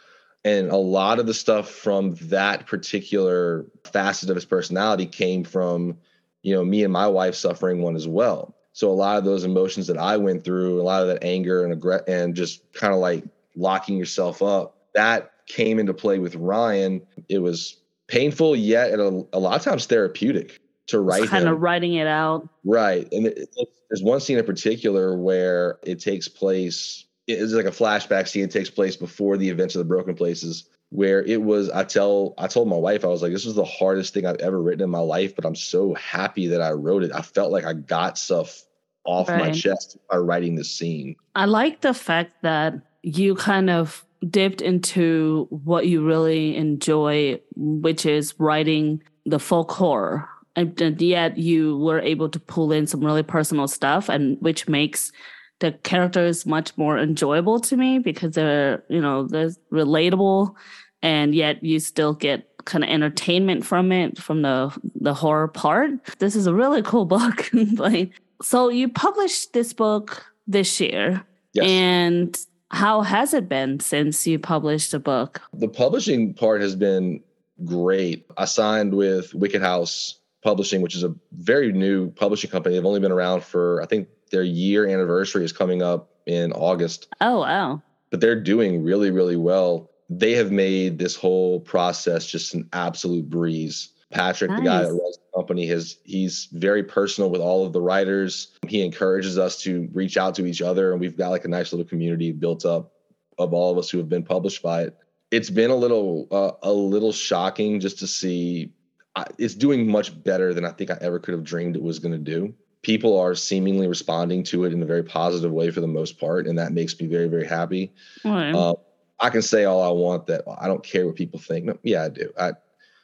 and 0.44 0.70
a 0.70 0.76
lot 0.76 1.20
of 1.20 1.26
the 1.26 1.34
stuff 1.34 1.70
from 1.70 2.14
that 2.22 2.66
particular 2.66 3.64
facet 3.84 4.28
of 4.28 4.36
his 4.36 4.44
personality 4.44 5.06
came 5.06 5.44
from 5.44 5.98
you 6.42 6.54
know 6.54 6.64
me 6.64 6.82
and 6.82 6.92
my 6.92 7.06
wife 7.06 7.34
suffering 7.36 7.80
one 7.80 7.94
as 7.96 8.08
well. 8.08 8.56
So 8.72 8.90
a 8.90 8.92
lot 8.92 9.18
of 9.18 9.24
those 9.24 9.44
emotions 9.44 9.86
that 9.86 9.98
i 9.98 10.16
went 10.16 10.44
through 10.44 10.80
a 10.80 10.82
lot 10.82 11.02
of 11.02 11.08
that 11.08 11.22
anger 11.22 11.64
and 11.64 11.80
aggr- 11.80 12.08
and 12.08 12.34
just 12.34 12.72
kind 12.72 12.92
of 12.92 12.98
like 12.98 13.24
locking 13.56 13.96
yourself 13.96 14.42
up. 14.42 14.76
That 14.94 15.32
came 15.46 15.78
into 15.78 15.94
play 15.94 16.18
with 16.18 16.34
ryne. 16.34 17.02
It 17.28 17.38
was 17.38 17.78
painful 18.08 18.56
yet 18.56 18.90
and 18.90 19.00
a, 19.00 19.36
a 19.36 19.38
lot 19.38 19.56
of 19.56 19.62
times 19.62 19.86
therapeutic 19.86 20.60
to 20.88 21.00
write 21.00 21.28
kind 21.28 21.48
of 21.48 21.60
writing 21.60 21.94
it 21.94 22.06
out. 22.06 22.48
Right 22.64 23.08
and 23.12 23.26
it, 23.26 23.48
it, 23.56 23.68
there's 23.88 24.02
one 24.02 24.20
scene 24.20 24.38
in 24.38 24.44
particular 24.44 25.16
where 25.16 25.78
it 25.82 26.00
takes 26.00 26.28
place 26.28 27.06
it's 27.28 27.52
like 27.52 27.66
a 27.66 27.70
flashback 27.70 28.28
scene 28.28 28.44
It 28.44 28.50
takes 28.50 28.68
place 28.68 28.96
before 28.96 29.36
the 29.36 29.48
events 29.48 29.74
of 29.74 29.78
the 29.78 29.84
broken 29.84 30.14
places 30.14 30.68
where 30.90 31.22
it 31.22 31.40
was 31.40 31.70
i 31.70 31.84
tell 31.84 32.34
i 32.36 32.46
told 32.46 32.68
my 32.68 32.76
wife 32.76 33.04
i 33.04 33.08
was 33.08 33.22
like 33.22 33.32
this 33.32 33.46
was 33.46 33.54
the 33.54 33.64
hardest 33.64 34.12
thing 34.12 34.26
i've 34.26 34.36
ever 34.36 34.60
written 34.60 34.82
in 34.82 34.90
my 34.90 34.98
life 34.98 35.34
but 35.34 35.46
i'm 35.46 35.54
so 35.54 35.94
happy 35.94 36.48
that 36.48 36.60
i 36.60 36.70
wrote 36.70 37.04
it. 37.04 37.12
I 37.14 37.22
felt 37.22 37.52
like 37.52 37.64
i 37.64 37.72
got 37.72 38.18
stuff 38.18 38.64
off 39.04 39.28
right. 39.28 39.38
my 39.38 39.50
chest 39.50 39.96
by 40.10 40.16
writing 40.16 40.54
this 40.54 40.70
scene. 40.70 41.16
I 41.34 41.46
like 41.46 41.80
the 41.80 41.94
fact 41.94 42.42
that 42.42 42.74
you 43.02 43.34
kind 43.34 43.70
of 43.70 44.04
dipped 44.30 44.60
into 44.60 45.46
what 45.50 45.86
you 45.86 46.06
really 46.06 46.56
enjoy 46.56 47.40
which 47.56 48.06
is 48.06 48.38
writing 48.38 49.02
the 49.26 49.38
folk 49.38 49.70
horror 49.72 50.28
and 50.54 51.00
yet 51.00 51.38
you 51.38 51.78
were 51.78 52.00
able 52.00 52.28
to 52.28 52.38
pull 52.38 52.72
in 52.72 52.86
some 52.86 53.04
really 53.04 53.22
personal 53.22 53.66
stuff 53.66 54.08
and 54.08 54.36
which 54.40 54.68
makes 54.68 55.10
the 55.58 55.72
characters 55.84 56.44
much 56.44 56.76
more 56.76 56.98
enjoyable 56.98 57.58
to 57.58 57.76
me 57.76 57.98
because 57.98 58.34
they're 58.34 58.82
you 58.88 59.00
know 59.00 59.26
they're 59.26 59.50
relatable 59.72 60.54
and 61.02 61.34
yet 61.34 61.62
you 61.62 61.80
still 61.80 62.14
get 62.14 62.48
kind 62.64 62.84
of 62.84 62.90
entertainment 62.90 63.64
from 63.64 63.92
it 63.92 64.18
from 64.18 64.42
the 64.42 64.76
the 64.94 65.14
horror 65.14 65.48
part. 65.48 65.90
This 66.18 66.36
is 66.36 66.46
a 66.46 66.54
really 66.54 66.82
cool 66.82 67.04
book 67.16 67.50
like 67.74 68.12
so 68.42 68.68
you 68.68 68.88
published 68.88 69.52
this 69.52 69.72
book 69.72 70.24
this 70.46 70.80
year. 70.80 71.24
Yes. 71.54 71.68
and 71.68 72.38
how 72.72 73.02
has 73.02 73.34
it 73.34 73.48
been 73.48 73.78
since 73.80 74.26
you 74.26 74.38
published 74.38 74.90
the 74.90 74.98
book 74.98 75.40
the 75.52 75.68
publishing 75.68 76.34
part 76.34 76.60
has 76.60 76.74
been 76.74 77.20
great 77.64 78.26
i 78.36 78.44
signed 78.44 78.94
with 78.94 79.34
wicked 79.34 79.62
house 79.62 80.18
publishing 80.42 80.82
which 80.82 80.96
is 80.96 81.04
a 81.04 81.14
very 81.32 81.72
new 81.72 82.10
publishing 82.12 82.50
company 82.50 82.74
they've 82.74 82.86
only 82.86 83.00
been 83.00 83.12
around 83.12 83.42
for 83.44 83.80
i 83.82 83.86
think 83.86 84.08
their 84.32 84.42
year 84.42 84.88
anniversary 84.88 85.44
is 85.44 85.52
coming 85.52 85.82
up 85.82 86.12
in 86.26 86.52
August. 86.52 87.08
Oh, 87.20 87.40
wow. 87.40 87.82
But 88.10 88.20
they're 88.20 88.40
doing 88.40 88.82
really, 88.82 89.10
really 89.10 89.36
well. 89.36 89.90
They 90.10 90.32
have 90.32 90.50
made 90.50 90.98
this 90.98 91.14
whole 91.14 91.60
process 91.60 92.26
just 92.26 92.54
an 92.54 92.68
absolute 92.72 93.30
breeze. 93.30 93.90
Patrick, 94.10 94.50
nice. 94.50 94.58
the 94.58 94.64
guy 94.64 94.82
that 94.82 94.88
runs 94.88 95.18
company, 95.42 95.66
has 95.66 95.98
he's 96.04 96.48
very 96.52 96.82
personal 96.82 97.30
with 97.30 97.40
all 97.40 97.66
of 97.66 97.72
the 97.72 97.80
writers. 97.80 98.48
He 98.68 98.84
encourages 98.84 99.38
us 99.38 99.60
to 99.62 99.88
reach 99.92 100.16
out 100.16 100.34
to 100.36 100.46
each 100.46 100.62
other, 100.62 100.92
and 100.92 101.00
we've 101.00 101.16
got 101.16 101.30
like 101.30 101.44
a 101.44 101.48
nice 101.48 101.72
little 101.72 101.86
community 101.86 102.32
built 102.32 102.64
up 102.64 102.92
of 103.38 103.52
all 103.52 103.72
of 103.72 103.78
us 103.78 103.90
who 103.90 103.98
have 103.98 104.08
been 104.08 104.22
published 104.22 104.62
by 104.62 104.82
it. 104.82 104.96
It's 105.30 105.50
been 105.50 105.70
a 105.70 105.76
little 105.76 106.28
uh, 106.30 106.52
a 106.62 106.72
little 106.72 107.12
shocking 107.12 107.80
just 107.80 107.98
to 107.98 108.06
see 108.06 108.72
I, 109.16 109.24
it's 109.38 109.54
doing 109.54 109.90
much 109.90 110.22
better 110.22 110.54
than 110.54 110.64
I 110.64 110.70
think 110.70 110.90
I 110.90 110.98
ever 111.00 111.18
could 111.18 111.34
have 111.34 111.44
dreamed 111.44 111.76
it 111.76 111.82
was 111.82 111.98
going 111.98 112.12
to 112.12 112.18
do. 112.18 112.54
People 112.82 113.18
are 113.18 113.34
seemingly 113.34 113.86
responding 113.86 114.42
to 114.44 114.64
it 114.64 114.72
in 114.72 114.82
a 114.82 114.86
very 114.86 115.04
positive 115.04 115.52
way 115.52 115.70
for 115.70 115.80
the 115.80 115.86
most 115.86 116.18
part, 116.18 116.46
and 116.46 116.58
that 116.58 116.72
makes 116.72 116.98
me 117.00 117.06
very, 117.06 117.28
very 117.28 117.46
happy. 117.46 117.92
Right. 118.24 118.52
Uh, 118.52 118.74
I 119.20 119.30
can 119.30 119.42
say 119.42 119.64
all 119.64 119.82
I 119.82 119.90
want 119.90 120.26
that 120.26 120.42
I 120.60 120.66
don't 120.66 120.82
care 120.82 121.06
what 121.06 121.14
people 121.14 121.38
think. 121.38 121.66
No, 121.66 121.78
yeah, 121.82 122.04
I 122.04 122.08
do. 122.08 122.32
I, 122.38 122.52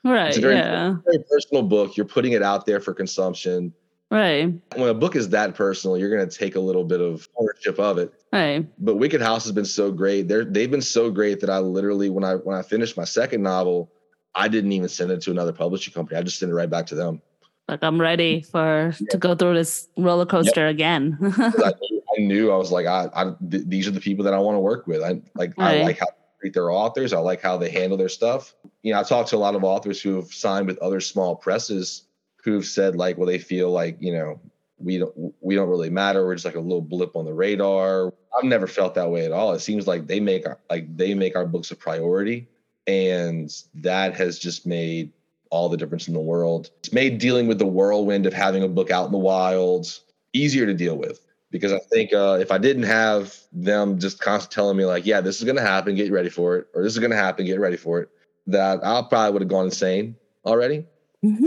right. 0.04 0.28
it's 0.28 0.38
a 0.38 0.40
very, 0.40 0.56
yeah. 0.56 0.96
very 1.04 1.24
personal 1.30 1.62
book. 1.62 1.96
You're 1.96 2.06
putting 2.06 2.32
it 2.32 2.42
out 2.42 2.66
there 2.66 2.80
for 2.80 2.94
consumption. 2.94 3.72
Right. 4.10 4.54
When 4.74 4.88
a 4.88 4.94
book 4.94 5.16
is 5.16 5.28
that 5.30 5.54
personal, 5.54 5.98
you're 5.98 6.14
going 6.14 6.26
to 6.26 6.34
take 6.34 6.56
a 6.56 6.60
little 6.60 6.84
bit 6.84 7.00
of 7.00 7.28
ownership 7.38 7.78
of 7.78 7.98
it. 7.98 8.12
Right. 8.32 8.66
But 8.78 8.96
Wicked 8.96 9.20
House 9.20 9.44
has 9.44 9.52
been 9.52 9.66
so 9.66 9.92
great. 9.92 10.28
They're 10.28 10.46
they've 10.46 10.70
been 10.70 10.80
so 10.80 11.10
great 11.10 11.40
that 11.40 11.50
I 11.50 11.58
literally 11.58 12.08
when 12.08 12.24
I 12.24 12.36
when 12.36 12.56
I 12.56 12.62
finished 12.62 12.96
my 12.96 13.04
second 13.04 13.42
novel, 13.42 13.92
I 14.34 14.48
didn't 14.48 14.72
even 14.72 14.88
send 14.88 15.10
it 15.10 15.20
to 15.22 15.30
another 15.30 15.52
publishing 15.52 15.92
company. 15.92 16.18
I 16.18 16.22
just 16.22 16.38
sent 16.38 16.50
it 16.50 16.54
right 16.54 16.70
back 16.70 16.86
to 16.86 16.94
them. 16.94 17.20
Like 17.68 17.80
I'm 17.82 18.00
ready 18.00 18.40
for 18.40 18.94
to 19.10 19.18
go 19.18 19.34
through 19.34 19.54
this 19.54 19.88
roller 19.98 20.24
coaster 20.24 20.68
again. 20.68 21.18
I, 21.22 21.72
knew, 21.82 22.02
I 22.16 22.20
knew 22.22 22.50
I 22.50 22.56
was 22.56 22.72
like, 22.72 22.86
I, 22.86 23.10
I 23.14 23.32
th- 23.50 23.64
these 23.66 23.86
are 23.86 23.90
the 23.90 24.00
people 24.00 24.24
that 24.24 24.32
I 24.32 24.38
want 24.38 24.56
to 24.56 24.60
work 24.60 24.86
with. 24.86 25.02
I 25.02 25.20
like 25.34 25.52
I 25.58 25.82
like 25.82 25.98
how 25.98 26.06
their 26.42 26.70
authors. 26.70 27.12
I 27.12 27.18
like 27.18 27.40
how 27.40 27.56
they 27.56 27.70
handle 27.70 27.98
their 27.98 28.08
stuff. 28.08 28.54
You 28.82 28.92
know, 28.92 29.00
I've 29.00 29.08
talked 29.08 29.30
to 29.30 29.36
a 29.36 29.38
lot 29.38 29.54
of 29.54 29.64
authors 29.64 30.00
who 30.00 30.16
have 30.16 30.32
signed 30.32 30.66
with 30.66 30.78
other 30.78 31.00
small 31.00 31.36
presses 31.36 32.04
who've 32.44 32.64
said 32.64 32.96
like, 32.96 33.18
well, 33.18 33.26
they 33.26 33.38
feel 33.38 33.70
like 33.70 33.96
you 34.00 34.12
know 34.12 34.40
we 34.78 34.98
don't 34.98 35.34
we 35.40 35.54
don't 35.54 35.68
really 35.68 35.90
matter. 35.90 36.24
We're 36.24 36.34
just 36.34 36.44
like 36.44 36.54
a 36.54 36.60
little 36.60 36.80
blip 36.80 37.16
on 37.16 37.24
the 37.24 37.34
radar. 37.34 38.12
I've 38.36 38.44
never 38.44 38.66
felt 38.66 38.94
that 38.94 39.10
way 39.10 39.24
at 39.24 39.32
all. 39.32 39.52
It 39.52 39.60
seems 39.60 39.86
like 39.86 40.06
they 40.06 40.20
make 40.20 40.46
our, 40.46 40.58
like 40.70 40.96
they 40.96 41.14
make 41.14 41.36
our 41.36 41.46
books 41.46 41.70
a 41.70 41.76
priority, 41.76 42.48
and 42.86 43.52
that 43.74 44.14
has 44.14 44.38
just 44.38 44.66
made 44.66 45.12
all 45.50 45.68
the 45.68 45.76
difference 45.76 46.08
in 46.08 46.14
the 46.14 46.20
world. 46.20 46.70
It's 46.80 46.92
made 46.92 47.18
dealing 47.18 47.46
with 47.48 47.58
the 47.58 47.66
whirlwind 47.66 48.26
of 48.26 48.32
having 48.32 48.62
a 48.62 48.68
book 48.68 48.90
out 48.90 49.06
in 49.06 49.12
the 49.12 49.18
wild 49.18 49.86
easier 50.34 50.66
to 50.66 50.74
deal 50.74 50.96
with 50.96 51.20
because 51.50 51.72
I 51.72 51.78
think 51.90 52.12
uh, 52.12 52.38
if 52.40 52.50
I 52.50 52.58
didn't 52.58 52.82
have 52.84 53.34
them 53.52 53.98
just 53.98 54.20
constantly 54.20 54.54
telling 54.54 54.76
me 54.76 54.84
like, 54.84 55.06
yeah, 55.06 55.20
this 55.20 55.38
is 55.38 55.44
going 55.44 55.56
to 55.56 55.62
happen, 55.62 55.94
get 55.94 56.12
ready 56.12 56.28
for 56.28 56.56
it, 56.56 56.66
or 56.74 56.82
this 56.82 56.92
is 56.92 56.98
going 56.98 57.10
to 57.10 57.16
happen, 57.16 57.46
get 57.46 57.60
ready 57.60 57.76
for 57.76 58.00
it, 58.00 58.08
that 58.46 58.80
I 58.84 59.02
probably 59.08 59.32
would 59.32 59.42
have 59.42 59.48
gone 59.48 59.66
insane 59.66 60.16
already. 60.44 60.84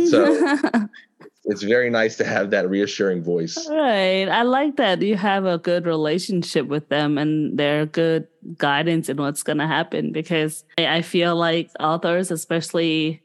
So- 0.10 0.88
It's 1.46 1.64
very 1.64 1.90
nice 1.90 2.18
to 2.18 2.24
have 2.24 2.52
that 2.52 2.70
reassuring 2.70 3.24
voice. 3.24 3.58
right. 3.68 4.30
I 4.30 4.44
like 4.44 4.76
that 4.78 5.02
you 5.02 5.16
have 5.18 5.46
a 5.46 5.58
good 5.58 5.88
relationship 5.88 6.68
with 6.68 6.88
them 6.90 7.18
and 7.18 7.58
their 7.58 7.88
good 7.88 8.28
guidance 8.58 9.10
in 9.10 9.18
what's 9.18 9.42
going 9.42 9.58
to 9.58 9.66
happen 9.66 10.12
because 10.12 10.64
I 10.78 10.98
I 10.98 11.02
feel 11.02 11.36
like 11.36 11.72
authors, 11.80 12.30
especially, 12.30 13.24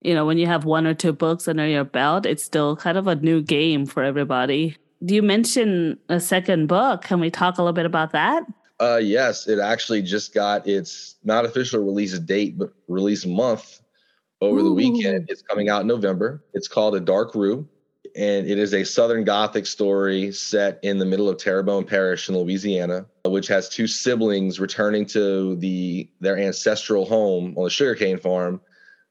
you 0.00 0.14
know, 0.14 0.24
when 0.24 0.38
you 0.38 0.46
have 0.46 0.64
one 0.64 0.86
or 0.86 0.94
two 0.94 1.12
books 1.12 1.46
under 1.46 1.66
your 1.66 1.84
belt, 1.84 2.24
it's 2.24 2.42
still 2.42 2.74
kind 2.74 2.96
of 2.96 3.06
a 3.06 3.16
new 3.16 3.42
game 3.42 3.84
for 3.84 4.02
everybody. 4.02 4.76
Do 5.04 5.14
you 5.14 5.22
mentioned 5.22 5.98
a 6.08 6.20
second 6.20 6.68
book. 6.68 7.02
Can 7.02 7.18
we 7.18 7.30
talk 7.30 7.58
a 7.58 7.62
little 7.62 7.72
bit 7.72 7.86
about 7.86 8.12
that? 8.12 8.44
Uh, 8.80 9.00
yes, 9.02 9.48
it 9.48 9.58
actually 9.58 10.02
just 10.02 10.34
got 10.34 10.66
its 10.66 11.16
not 11.24 11.44
official 11.44 11.82
release 11.84 12.16
date, 12.18 12.58
but 12.58 12.72
release 12.88 13.26
month 13.26 13.80
over 14.40 14.62
the 14.62 14.72
weekend. 14.72 15.26
It's 15.28 15.42
coming 15.42 15.68
out 15.68 15.82
in 15.82 15.86
November. 15.86 16.44
It's 16.54 16.68
called 16.68 16.96
A 16.96 17.00
Dark 17.00 17.34
Rue, 17.34 17.68
and 18.16 18.46
it 18.48 18.58
is 18.58 18.74
a 18.74 18.84
Southern 18.84 19.24
Gothic 19.24 19.66
story 19.66 20.32
set 20.32 20.78
in 20.82 20.98
the 20.98 21.04
middle 21.04 21.28
of 21.28 21.38
Terrebonne 21.38 21.84
Parish 21.84 22.28
in 22.28 22.36
Louisiana, 22.36 23.06
which 23.24 23.46
has 23.48 23.68
two 23.68 23.86
siblings 23.86 24.58
returning 24.58 25.06
to 25.06 25.56
the 25.56 26.08
their 26.20 26.38
ancestral 26.38 27.04
home 27.04 27.54
on 27.56 27.64
the 27.64 27.70
sugarcane 27.70 28.18
farm 28.18 28.60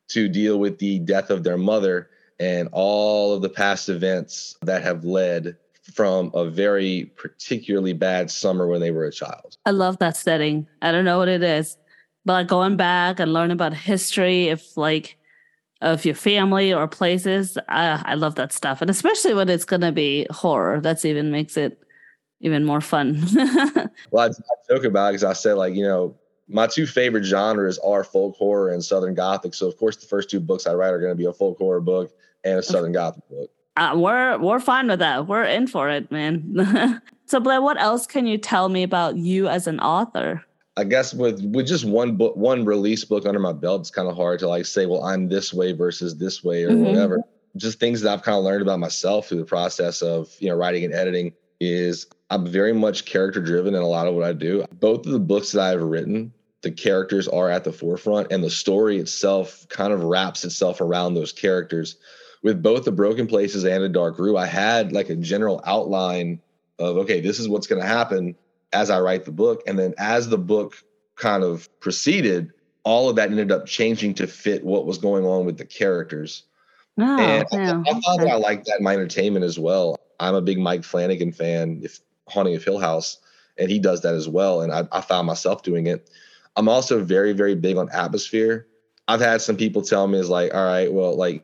to 0.10 0.28
deal 0.28 0.60
with 0.60 0.80
the 0.80 1.00
death 1.00 1.30
of 1.30 1.44
their 1.44 1.58
mother 1.58 2.10
and 2.40 2.68
all 2.72 3.34
of 3.34 3.42
the 3.42 3.50
past 3.50 3.88
events 3.88 4.58
that 4.64 4.84
have 4.84 5.06
led 5.06 5.56
from 5.94 6.32
a 6.34 6.50
very 6.50 7.12
particularly 7.16 7.94
bad 7.94 8.32
summer 8.32 8.68
when 8.68 8.82
they 8.82 8.92
were 8.92 9.06
a 9.06 9.12
child. 9.12 9.58
I 9.66 9.72
love 9.72 10.00
that 10.00 10.18
setting. 10.18 10.68
I 10.82 10.92
don't 10.92 11.06
know 11.06 11.18
what 11.18 11.28
it 11.28 11.44
is, 11.44 11.78
but 12.26 12.34
like 12.34 12.48
going 12.48 12.78
back 12.78 13.20
and 13.20 13.34
learning 13.34 13.54
about 13.54 13.74
history, 13.74 14.48
if 14.48 14.78
like 14.78 15.18
of 15.82 16.06
your 16.06 16.16
family 16.16 16.74
or 16.74 16.88
places, 16.88 17.58
I, 17.68 18.02
I 18.06 18.14
love 18.14 18.36
that 18.36 18.54
stuff, 18.54 18.82
and 18.82 18.90
especially 18.90 19.34
when 19.34 19.50
it's 19.50 19.66
gonna 19.66 19.92
be 19.92 20.28
horror. 20.30 20.80
That's 20.80 21.06
even 21.06 21.32
makes 21.32 21.58
it 21.58 21.82
even 22.40 22.66
more 22.66 22.82
fun. 22.82 23.22
Well, 24.12 24.26
I, 24.26 24.28
I 24.28 24.74
joke 24.74 24.84
about 24.84 25.10
it 25.10 25.12
because 25.14 25.24
I 25.24 25.34
said 25.34 25.54
like 25.54 25.74
you 25.74 25.84
know 25.84 26.16
my 26.48 26.68
two 26.68 26.86
favorite 26.86 27.24
genres 27.24 27.80
are 27.80 28.04
folk 28.04 28.36
horror 28.36 28.70
and 28.70 28.84
Southern 28.84 29.14
Gothic. 29.14 29.54
So 29.54 29.68
of 29.68 29.78
course 29.78 29.98
the 29.98 30.06
first 30.06 30.30
two 30.30 30.40
books 30.40 30.68
I 30.68 30.74
write 30.74 30.94
are 30.94 31.00
going 31.00 31.12
to 31.12 31.16
be 31.16 31.26
a 31.26 31.34
folk 31.34 31.58
horror 31.58 31.82
book 31.82 32.12
and 32.44 32.60
a 32.60 32.64
Southern 32.64 32.92
Gothic 32.92 33.28
book. 33.30 33.50
Uh, 33.78 33.94
we're 33.96 34.38
we're 34.40 34.60
fine 34.60 34.88
with 34.88 35.00
that. 35.00 35.28
We're 35.28 35.44
in 35.46 35.68
for 35.68 35.90
it, 35.90 36.12
man. 36.12 37.02
so, 37.26 37.40
Blaine, 37.40 37.64
what 37.64 37.80
else 37.80 38.06
can 38.06 38.28
you 38.28 38.38
tell 38.38 38.70
me 38.70 38.84
about 38.84 39.16
you 39.18 39.48
as 39.48 39.68
an 39.68 39.80
author? 39.80 40.44
I 40.78 40.84
guess 40.84 41.14
with 41.14 41.42
with 41.44 41.68
just 41.68 41.86
one 41.86 42.18
book, 42.18 42.36
one 42.36 42.66
release 42.66 43.06
book 43.06 43.26
under 43.26 43.40
my 43.40 43.54
belt, 43.54 43.82
it's 43.82 43.92
kind 43.92 44.10
of 44.10 44.16
hard 44.16 44.40
to 44.40 44.48
like 44.48 44.66
say, 44.66 44.86
well, 44.86 45.04
I'm 45.04 45.30
this 45.30 45.54
way 45.54 45.72
versus 45.72 46.18
this 46.18 46.44
way 46.44 46.64
or 46.64 46.72
Mhm. 46.72 46.86
whatever. 46.86 47.22
Just 47.58 47.80
things 47.80 48.02
that 48.02 48.12
I've 48.14 48.24
kind 48.24 48.38
of 48.38 48.44
learned 48.44 48.62
about 48.62 48.80
myself 48.80 49.28
through 49.28 49.40
the 49.40 49.46
process 49.46 50.02
of 50.02 50.30
you 50.40 50.50
know 50.50 50.56
writing 50.56 50.84
and 50.84 50.94
editing 50.94 51.34
is 51.60 52.08
I'm 52.30 52.48
very 52.48 52.74
much 52.74 53.06
character 53.06 53.42
driven 53.42 53.76
in 53.76 53.82
a 53.82 53.88
lot 53.88 54.08
of 54.08 54.16
what 54.16 54.24
I 54.24 54.34
do. 54.34 54.66
Both 54.80 55.06
of 55.06 55.12
the 55.14 55.20
books 55.20 55.52
that 55.52 55.62
I've 55.62 55.82
written, 55.82 56.34
the 56.62 56.72
characters 56.72 57.28
are 57.28 57.50
at 57.50 57.64
the 57.64 57.72
forefront, 57.74 58.32
and 58.32 58.44
the 58.44 58.50
story 58.50 58.98
itself 58.98 59.66
kind 59.70 59.94
of 59.94 60.04
wraps 60.04 60.44
itself 60.44 60.82
around 60.82 61.14
those 61.14 61.32
characters. 61.32 61.98
With 62.44 62.64
both 62.64 62.86
the 62.86 62.92
Broken 62.92 63.28
Places 63.28 63.66
and 63.66 63.84
the 63.84 63.90
Dark 63.90 64.18
Rue, 64.18 64.36
I 64.36 64.48
had 64.48 64.92
like 64.92 65.10
a 65.10 65.16
general 65.16 65.62
outline 65.66 66.42
of 66.80 66.98
okay, 66.98 67.22
this 67.22 67.40
is 67.40 67.48
what's 67.48 67.68
going 67.68 67.82
to 67.82 67.88
happen 67.88 68.36
as 68.74 68.90
I 68.90 69.00
write 69.00 69.26
the 69.26 69.32
book. 69.32 69.62
And 69.68 69.78
then 69.78 69.94
as 69.98 70.30
the 70.30 70.38
book 70.38 70.84
kind 71.16 71.44
of 71.44 71.70
proceeded, 71.80 72.52
all 72.84 73.10
of 73.10 73.16
that 73.18 73.30
ended 73.30 73.52
up 73.52 73.66
changing 73.66 74.16
to 74.16 74.28
fit 74.28 74.64
what 74.64 74.86
was 74.86 74.98
going 74.98 75.26
on 75.26 75.46
with 75.46 75.58
the 75.58 75.66
characters. 75.66 76.44
Oh, 76.98 77.04
and 77.20 77.48
I- 77.52 77.58
yeah. 77.58 77.84
I, 77.88 77.94
thought 78.00 78.20
that 78.20 78.28
I 78.30 78.36
liked 78.36 78.66
that 78.66 78.78
in 78.80 78.84
my 78.84 78.94
entertainment 78.94 79.46
as 79.46 79.60
well. 79.60 80.00
I'm 80.20 80.36
a 80.36 80.42
big 80.42 80.60
Mike 80.60 80.84
Flanagan 80.84 81.32
fan, 81.32 81.82
if 81.84 82.00
Haunting 82.28 82.56
of 82.56 82.64
Hill 82.64 82.80
House, 82.80 83.18
and 83.58 83.70
he 83.70 83.80
does 83.80 84.02
that 84.02 84.14
as 84.14 84.28
well. 84.28 84.62
And 84.62 84.72
I, 84.72 84.88
I 84.92 85.02
found 85.02 85.28
myself 85.28 85.64
doing 85.64 85.88
it. 85.88 86.10
I'm 86.56 86.70
also 86.70 87.04
very, 87.04 87.34
very 87.34 87.56
big 87.56 87.78
on 87.78 87.90
atmosphere. 87.92 88.68
I've 89.08 89.22
had 89.22 89.42
some 89.42 89.58
people 89.58 89.82
tell 89.82 90.08
me 90.08 90.20
is 90.20 90.30
like, 90.30 90.54
all 90.54 90.66
right, 90.66 90.92
well, 90.92 91.16
like 91.16 91.44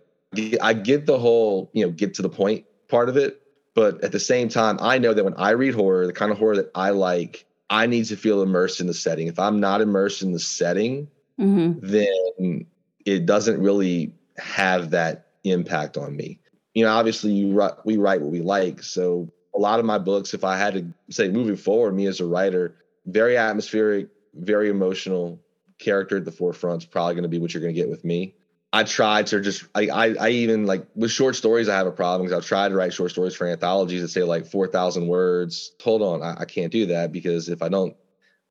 I 0.62 0.74
get 0.74 1.06
the 1.06 1.18
whole, 1.18 1.70
you 1.74 1.86
know, 1.86 1.92
get 1.92 2.16
to 2.16 2.22
the 2.22 2.30
point 2.30 2.66
part 2.88 3.10
of 3.10 3.18
it. 3.18 3.42
But 3.74 4.04
at 4.04 4.12
the 4.12 4.20
same 4.20 4.50
time, 4.50 4.78
I 4.82 4.98
know 4.98 5.14
that 5.14 5.24
when 5.24 5.36
I 5.36 5.52
read 5.52 5.76
horror, 5.76 6.08
the 6.08 6.14
kind 6.14 6.32
of 6.32 6.38
horror 6.40 6.56
that 6.56 6.72
I 6.74 6.90
like, 6.90 7.46
I 7.70 7.86
need 7.86 8.06
to 8.06 8.16
feel 8.16 8.42
immersed 8.42 8.82
in 8.82 8.88
the 8.88 8.94
setting. 8.94 9.28
If 9.28 9.40
I'm 9.40 9.60
not 9.60 9.82
immersed 9.82 10.22
in 10.22 10.32
the 10.32 10.40
setting, 10.40 11.08
hmm 11.38 11.74
then 11.82 12.66
it 13.06 13.26
doesn't 13.26 13.62
really 13.62 14.14
have 14.38 14.90
that 14.90 15.28
impact 15.44 15.96
on 15.96 16.16
me. 16.16 16.40
You 16.74 16.86
know, 16.86 16.92
obviously, 16.92 17.32
you 17.32 17.54
write, 17.54 17.74
we 17.86 17.98
write 17.98 18.22
what 18.22 18.32
we 18.32 18.42
like. 18.42 18.82
So 18.84 19.32
a 19.56 19.60
lot 19.60 19.80
of 19.80 19.86
my 19.86 19.98
books, 19.98 20.34
if 20.34 20.44
I 20.44 20.58
had 20.58 20.74
to 20.74 20.86
say 21.10 21.30
moving 21.30 21.56
forward, 21.56 21.94
me 21.94 22.08
as 22.08 22.20
a 22.20 22.26
writer, 22.26 22.76
very 23.06 23.38
atmospheric, 23.38 24.10
very 24.34 24.70
emotional 24.70 25.40
character 25.80 26.18
at 26.18 26.26
the 26.26 26.32
forefront 26.32 26.84
is 26.84 26.86
probably 26.88 27.14
going 27.14 27.24
to 27.24 27.30
be 27.30 27.40
what 27.40 27.54
you're 27.54 27.62
going 27.62 27.74
to 27.74 27.80
get 27.80 27.90
with 27.90 28.04
me. 28.04 28.34
I 28.78 28.84
try 28.84 29.24
to 29.24 29.42
just 29.42 29.66
I, 29.74 29.88
I 29.88 30.16
I 30.20 30.30
even 30.30 30.68
like 30.68 30.86
with 30.94 31.10
short 31.10 31.36
stories 31.36 31.68
I 31.68 31.76
have 31.76 31.88
a 31.88 31.92
problem 31.92 32.28
because 32.28 32.38
I've 32.38 32.48
tried 32.48 32.70
to 32.70 32.76
write 32.76 32.94
short 32.94 33.10
stories 33.10 33.36
for 33.36 33.48
anthologies 33.48 34.04
that 34.04 34.10
say 34.10 34.22
like 34.22 34.46
four 34.46 34.68
thousand 34.68 35.08
words. 35.08 35.72
Hold 35.82 36.04
on, 36.04 36.22
I, 36.22 36.42
I 36.42 36.46
can't 36.46 36.72
do 36.72 36.86
that 36.86 37.12
because 37.12 37.50
if 37.50 37.64
I 37.64 37.70
don't, 37.70 37.96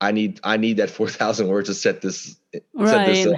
I 0.01 0.11
need 0.11 0.41
I 0.43 0.57
need 0.57 0.79
that 0.79 0.91
four 0.99 1.09
thousand 1.09 1.47
words 1.47 1.69
to 1.69 1.75
set 1.75 2.01
this 2.01 2.41
set 2.53 3.07
this 3.07 3.25
uh, 3.29 3.35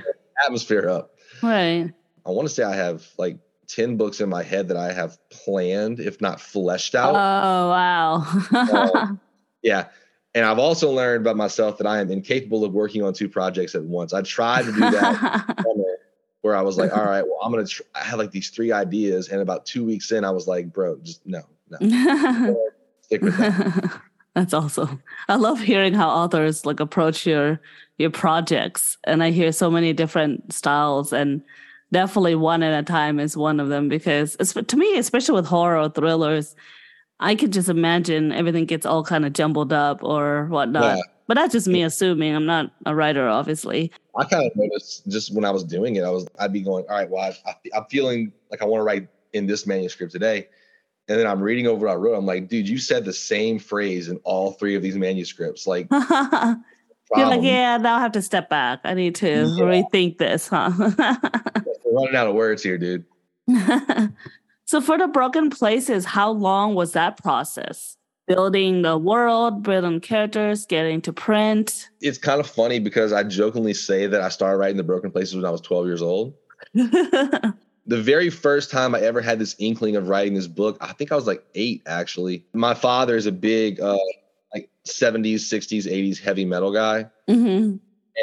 atmosphere 0.47 0.89
up. 0.89 1.11
Right. 1.43 1.93
I 2.25 2.31
want 2.31 2.49
to 2.49 2.55
say 2.55 2.63
I 2.63 2.75
have 2.75 3.07
like 3.19 3.37
ten 3.67 3.99
books 3.99 4.23
in 4.23 4.31
my 4.31 4.43
head 4.43 4.69
that 4.69 4.79
I 4.79 4.91
have 4.91 5.19
planned, 5.29 6.01
if 6.01 6.23
not 6.23 6.41
fleshed 6.41 6.95
out. 6.95 7.15
Oh 7.15 7.69
wow. 7.69 8.97
Um, 8.97 9.21
yeah. 9.63 9.89
And 10.35 10.47
I've 10.47 10.59
also 10.59 10.91
learned 10.91 11.23
about 11.23 11.37
myself 11.37 11.77
that 11.79 11.87
I 11.87 12.01
am 12.01 12.11
incapable 12.11 12.65
of 12.65 12.73
working 12.73 13.03
on 13.03 13.13
two 13.13 13.29
projects 13.29 13.75
at 13.75 13.83
once. 13.83 14.15
I 14.15 14.23
tried 14.23 14.65
to 14.65 14.73
do 14.73 14.81
that 14.81 15.65
where 16.49 16.57
I 16.57 16.63
was 16.63 16.79
like, 16.79 16.93
all 16.97 17.05
right, 17.05 17.23
well, 17.23 17.39
I'm 17.43 17.53
to, 17.53 17.65
tr- 17.65 17.83
I 17.95 18.03
had 18.03 18.19
like 18.19 18.33
these 18.33 18.51
three 18.51 18.73
ideas. 18.73 19.29
And 19.29 19.41
about 19.41 19.67
two 19.67 19.85
weeks 19.85 20.11
in, 20.11 20.25
I 20.25 20.31
was 20.31 20.49
like, 20.49 20.73
bro, 20.73 20.99
just 20.99 21.25
no, 21.27 21.43
no, 21.81 22.57
stick 23.03 23.23
with 23.23 23.37
that. 23.37 24.01
That's 24.35 24.55
awesome. 24.55 25.03
I 25.29 25.37
love 25.37 25.61
hearing 25.61 25.95
how 25.95 26.09
authors 26.09 26.65
like 26.65 26.81
approach 26.81 27.27
your 27.27 27.61
your 27.99 28.11
projects, 28.11 28.97
and 29.05 29.23
I 29.23 29.31
hear 29.31 29.51
so 29.51 29.71
many 29.71 29.93
different 29.93 30.53
styles, 30.53 31.13
and 31.13 31.43
definitely 31.91 32.37
one 32.37 32.63
at 32.63 32.79
a 32.79 32.85
time 32.85 33.19
is 33.19 33.37
one 33.37 33.59
of 33.59 33.69
them 33.69 33.89
because 33.89 34.37
to 34.37 34.77
me, 34.77 34.97
especially 34.99 35.35
with 35.35 35.47
horror 35.47 35.89
thrillers, 35.89 36.55
I 37.19 37.35
could 37.35 37.53
just 37.53 37.69
imagine 37.69 38.31
everything 38.31 38.67
gets 38.67 38.87
all 38.87 39.03
kind 39.03 39.27
of 39.27 39.33
jumbled 39.33 39.73
up 39.73 40.05
or 40.05 40.47
whatnot. 40.47 40.99
Yeah. 40.99 41.03
But 41.27 41.35
that's 41.35 41.53
just 41.53 41.69
me 41.69 41.83
assuming. 41.83 42.35
I'm 42.35 42.47
not 42.47 42.73
a 42.87 42.95
writer, 42.95 43.29
obviously. 43.29 43.93
I 44.19 44.25
kind 44.25 44.45
of 44.45 44.57
noticed 44.57 45.09
just 45.09 45.33
when 45.33 45.45
I 45.45 45.51
was 45.51 45.65
doing 45.65 45.97
it, 45.97 46.05
I 46.05 46.11
was 46.11 46.27
I'd 46.39 46.53
be 46.53 46.61
going, 46.61 46.85
all 46.89 46.97
right, 46.97 47.09
well, 47.09 47.23
I, 47.23 47.51
I, 47.51 47.55
I'm 47.77 47.85
feeling 47.87 48.33
like 48.51 48.61
I 48.63 48.65
want 48.65 48.81
to 48.81 48.85
write 48.85 49.09
in 49.33 49.47
this 49.47 49.67
manuscript 49.67 50.13
today. 50.13 50.49
And 51.09 51.19
then 51.19 51.27
I'm 51.27 51.41
reading 51.41 51.67
over 51.67 51.87
what 51.87 51.93
I 51.93 51.97
wrote. 51.97 52.17
I'm 52.17 52.27
like, 52.27 52.49
dude, 52.49 52.69
you 52.69 52.79
said 52.79 53.05
the 53.05 53.13
same 53.15 53.59
phrase 53.59 54.09
in 54.09 54.19
all 54.25 54.53
three 54.53 54.75
of 54.75 54.83
these 54.83 54.97
manuscripts. 54.97 55.67
Like, 55.67 55.89
You're 57.17 57.27
like, 57.27 57.43
yeah, 57.43 57.79
now 57.79 57.97
I 57.97 58.01
have 58.01 58.13
to 58.13 58.23
step 58.23 58.51
back. 58.51 58.81
I 58.85 58.95
need 58.95 59.15
to 59.17 59.27
Yeah. 59.27 59.65
rethink 59.65 60.19
this, 60.19 60.49
huh? 60.49 60.71
We're 60.79 61.93
running 61.93 62.17
out 62.17 62.27
of 62.27 62.35
words 62.35 62.63
here, 62.63 62.77
dude. 62.77 63.05
so 64.67 64.81
for 64.81 64.99
the 64.99 65.09
broken 65.09 65.49
places, 65.49 66.05
how 66.05 66.31
long 66.31 66.75
was 66.75 66.93
that 66.93 67.17
process? 67.17 67.97
Building 68.29 68.83
the 68.83 68.99
world, 68.99 69.63
building 69.63 70.01
characters, 70.01 70.67
getting 70.67 71.01
to 71.03 71.13
print. 71.13 71.89
It's 72.01 72.19
kind 72.19 72.41
of 72.41 72.47
funny 72.47 72.79
because 72.79 73.13
I 73.13 73.23
jokingly 73.25 73.75
say 73.75 74.07
that 74.07 74.21
I 74.21 74.29
started 74.29 74.59
writing 74.59 74.77
the 74.77 74.83
Broken 74.83 75.11
Places 75.11 75.35
when 75.35 75.45
I 75.45 75.51
was 75.51 75.63
12 75.63 75.87
years 75.87 76.03
old. 76.03 76.35
the 76.75 77.55
very 77.89 78.29
first 78.29 78.71
time 78.71 78.95
I 78.95 79.01
ever 79.01 79.21
had 79.21 79.39
this 79.39 79.57
inkling 79.59 79.97
of 79.97 80.09
writing 80.09 80.35
this 80.35 80.47
book, 80.47 80.77
I 80.81 80.93
think 80.93 81.11
I 81.11 81.17
was 81.17 81.27
like 81.27 81.43
eight 81.55 81.83
actually. 81.87 82.45
My 82.53 82.75
father 82.75 83.17
is 83.17 83.27
a 83.27 83.33
big 83.33 83.81
uh 83.81 83.97
like 84.55 84.71
70s, 84.87 85.37
60s, 85.37 85.87
80s 85.91 86.21
heavy 86.21 86.45
metal 86.45 86.73
guy. 86.73 87.07
hmm 87.27 87.77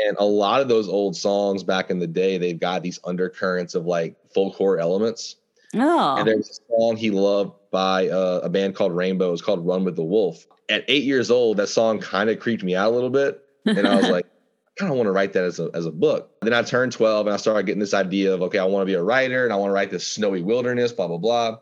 And 0.06 0.18
a 0.18 0.26
lot 0.26 0.62
of 0.62 0.68
those 0.68 0.88
old 0.88 1.16
songs 1.16 1.64
back 1.64 1.90
in 1.90 2.00
the 2.00 2.08
day, 2.08 2.38
they've 2.38 2.60
got 2.60 2.84
these 2.84 3.00
undercurrents 3.04 3.74
of 3.74 3.86
like 3.86 4.16
folk 4.34 4.56
horror 4.56 4.80
elements. 4.80 5.38
Oh, 5.74 6.16
And 6.18 6.28
there's 6.28 6.50
a 6.50 6.74
song 6.74 6.96
he 6.96 7.12
loved 7.12 7.54
by 7.76 8.08
uh, 8.08 8.40
a 8.42 8.48
band 8.48 8.74
called 8.74 8.96
Rainbow. 8.96 9.34
It's 9.34 9.42
called 9.42 9.68
Run 9.68 9.84
with 9.84 9.98
the 9.98 10.04
Wolf. 10.04 10.48
At 10.70 10.86
eight 10.88 11.04
years 11.04 11.30
old, 11.30 11.58
that 11.58 11.68
song 11.68 12.00
kind 12.00 12.30
of 12.30 12.40
creeped 12.40 12.64
me 12.64 12.74
out 12.74 12.90
a 12.90 12.96
little 12.96 13.10
bit. 13.10 13.44
And 13.66 13.86
I 13.86 13.98
was 13.98 14.08
like, 14.18 14.26
I 14.26 14.72
kind 14.80 14.90
of 14.90 14.98
want 14.98 15.08
to 15.08 15.12
write 15.12 15.34
that 15.34 15.44
as 15.44 15.60
a, 15.60 15.70
as 15.74 15.86
a 15.86 15.92
book. 15.92 16.32
Then 16.42 16.54
I 16.54 16.62
turned 16.62 16.94
12 16.94 17.28
and 17.28 17.34
I 17.34 17.38
started 17.38 17.66
getting 17.66 17.82
this 17.82 17.94
idea 17.94 18.34
of, 18.34 18.42
okay, 18.44 18.60
I 18.60 18.64
want 18.64 18.84
to 18.84 18.86
be 18.86 18.94
a 18.94 19.04
writer 19.04 19.44
and 19.44 19.52
I 19.52 19.58
want 19.58 19.72
to 19.72 19.74
write 19.74 19.92
this 19.92 20.08
snowy 20.08 20.42
wilderness, 20.42 20.94
blah, 20.94 21.10
blah, 21.10 21.18
blah. 21.18 21.58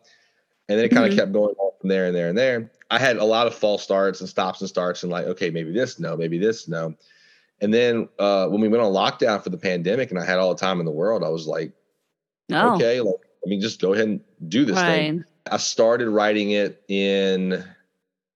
And 0.70 0.78
then 0.78 0.86
it 0.86 0.90
kind 0.90 1.08
of 1.08 1.14
Mhm. 1.14 1.16
kept 1.16 1.32
going 1.32 1.56
on 1.56 1.72
from 1.82 1.90
there 1.90 2.06
and 2.06 2.16
there 2.16 2.30
and 2.30 2.38
there. 2.38 2.72
I 2.92 3.00
had 3.00 3.18
a 3.18 3.26
lot 3.26 3.48
of 3.48 3.56
false 3.56 3.82
starts 3.82 4.20
and 4.20 4.30
stops 4.30 4.62
and 4.62 4.70
starts 4.70 5.02
and 5.02 5.12
like, 5.12 5.26
okay, 5.26 5.50
maybe 5.50 5.72
this, 5.72 6.00
no, 6.00 6.16
maybe 6.16 6.38
this, 6.38 6.68
no. 6.68 6.94
And 7.60 7.74
then 7.74 8.08
uh, 8.20 8.50
when 8.50 8.62
we 8.62 8.68
went 8.68 8.84
on 8.84 8.94
lockdown 8.94 9.44
for 9.44 9.50
the 9.50 9.58
pandemic 9.58 10.12
and 10.12 10.20
I 10.20 10.26
had 10.26 10.38
all 10.38 10.54
the 10.54 10.62
time 10.62 10.80
in 10.80 10.86
the 10.86 10.92
world, 10.92 11.24
I 11.24 11.30
was 11.30 11.48
like, 11.48 11.74
oh, 12.52 12.76
okay, 12.76 13.02
like, 13.02 13.16
I 13.44 13.50
mean, 13.50 13.62
just 13.62 13.82
go 13.82 13.94
ahead 13.94 14.08
and 14.08 14.22
do 14.48 14.64
this 14.64 14.76
thing. 14.86 15.24
I 15.50 15.58
started 15.58 16.10
writing 16.10 16.52
it 16.52 16.84
in 16.88 17.64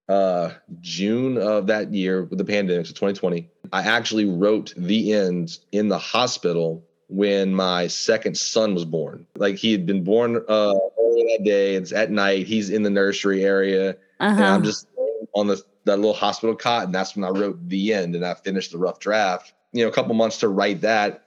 uh 0.10 0.52
June 0.80 1.38
of 1.38 1.68
that 1.68 1.94
year 1.94 2.24
with 2.24 2.38
the 2.40 2.46
pandemic, 2.46 2.86
so 2.86 2.92
2020. 2.94 3.50
I 3.74 3.82
actually 3.82 4.26
wrote 4.26 4.74
the 4.78 5.14
end 5.14 5.58
in 5.72 5.90
the 5.90 5.98
hospital 5.98 6.84
when 7.10 7.54
my 7.54 7.88
second 7.88 8.38
son 8.38 8.74
was 8.74 8.86
born. 8.86 9.26
Like 9.36 9.56
he 9.56 9.72
had 9.72 9.86
been 9.86 10.04
born 10.04 10.38
uh 10.48 10.74
early 11.00 11.38
that 11.38 11.44
day. 11.44 11.76
It's 11.76 11.92
at 11.92 12.12
night. 12.12 12.48
He's 12.48 12.70
in 12.70 12.84
the 12.84 12.90
nursery 12.90 13.44
area, 13.44 13.98
and 14.20 14.40
Uh-huh. 14.40 14.44
I'm 14.44 14.64
just 14.64 14.88
on 15.34 15.48
the 15.48 15.62
that 15.86 15.98
little 15.98 16.14
hospital 16.14 16.56
cot, 16.56 16.86
and 16.86 16.96
that's 16.96 17.16
when 17.16 17.24
I 17.24 17.30
wrote 17.30 17.58
the 17.70 17.94
end 17.94 18.16
and 18.16 18.26
I 18.26 18.34
finished 18.34 18.72
the 18.74 18.78
rough 18.78 19.00
draft. 19.00 19.54
You 19.72 19.84
know, 19.84 19.90
a 19.90 19.94
couple 19.94 20.14
months 20.16 20.38
to 20.40 20.48
write 20.50 20.82
that. 20.82 21.24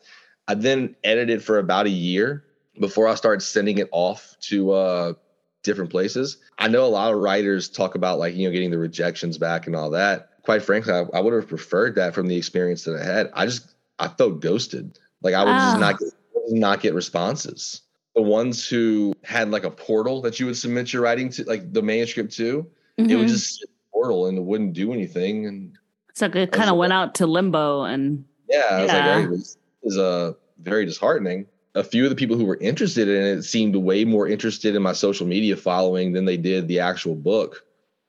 I 0.49 0.55
then 0.55 0.97
edited 1.05 1.43
for 1.43 1.59
about 1.59 1.87
a 1.87 1.91
year 1.91 2.45
before 2.79 3.09
I 3.09 3.15
started 3.15 3.41
sending 3.43 3.79
it 3.79 3.89
off 3.93 4.37
to 4.43 4.73
uh 4.73 5.13
different 5.63 5.91
places. 5.91 6.39
I 6.59 6.69
know 6.69 6.85
a 6.85 6.89
lot 6.89 7.13
of 7.13 7.21
writers 7.21 7.69
talk 7.69 7.95
about 7.95 8.19
like, 8.19 8.35
you 8.35 8.47
know, 8.47 8.53
getting 8.53 8.71
the 8.71 8.79
rejections 8.79 9.39
back 9.39 9.67
and 9.67 9.77
all 9.77 9.91
that. 9.91 10.31
Quite 10.43 10.63
frankly, 10.63 10.93
I, 10.93 11.05
I 11.15 11.21
would 11.21 11.33
have 11.35 11.49
preferred 11.49 11.95
that 11.97 12.15
from 12.15 12.27
the 12.27 12.37
experience 12.37 12.85
that 12.85 12.97
I 12.97 13.05
had. 13.05 13.31
I 13.35 13.47
just 13.47 13.75
I 13.99 14.09
felt 14.09 14.41
ghosted. 14.41 14.99
Like 15.23 15.35
I 15.35 15.45
would 15.45 15.51
Ah. 15.55 15.71
just 15.71 15.79
not 15.81 15.99
get 15.99 16.09
not 16.53 16.81
get 16.81 16.95
responses. 16.95 17.83
The 18.15 18.23
ones 18.23 18.67
who 18.67 19.13
had 19.23 19.51
like 19.51 19.65
a 19.65 19.71
portal 19.71 20.21
that 20.23 20.41
you 20.41 20.47
would 20.47 20.57
submit 20.57 20.93
your 20.93 21.03
writing 21.03 21.29
to, 21.31 21.45
like 21.45 21.73
the 21.73 21.83
manuscript 21.83 22.33
to, 22.37 22.67
it 22.97 23.05
Mhm. 23.07 23.19
would 23.19 23.29
just 23.29 23.59
sit 23.61 23.69
in 23.69 23.75
the 23.75 23.93
portal 23.93 24.27
and 24.27 24.39
it 24.39 24.41
wouldn't 24.45 24.73
do 24.73 24.93
anything. 24.93 25.47
And 25.47 25.73
so 26.15 26.27
it 26.27 26.51
kind 26.51 26.71
of 26.71 26.77
went 26.77 26.93
out 26.93 27.15
to 27.17 27.27
limbo 27.27 27.85
and 27.85 28.25
yeah, 28.49 28.67
I 28.71 28.83
was 28.83 28.93
Yeah. 28.93 29.15
like, 29.17 29.25
hey, 29.25 29.27
this 29.31 29.57
is 29.85 29.99
uh, 29.99 30.33
very 30.59 30.87
disheartening. 30.87 31.47
A 31.75 31.85
few 31.85 32.05
of 32.05 32.11
the 32.11 32.17
people 32.17 32.37
who 32.37 32.45
were 32.45 32.57
interested 32.57 33.09
in 33.09 33.39
it 33.39 33.43
seemed 33.45 33.77
way 33.77 34.05
more 34.05 34.27
interested 34.27 34.75
in 34.75 34.83
my 34.83 34.93
social 34.93 35.27
media 35.27 35.57
following 35.57 36.13
than 36.13 36.25
they 36.25 36.37
did 36.37 36.67
the 36.67 36.81
actual 36.81 37.15
book, 37.15 37.65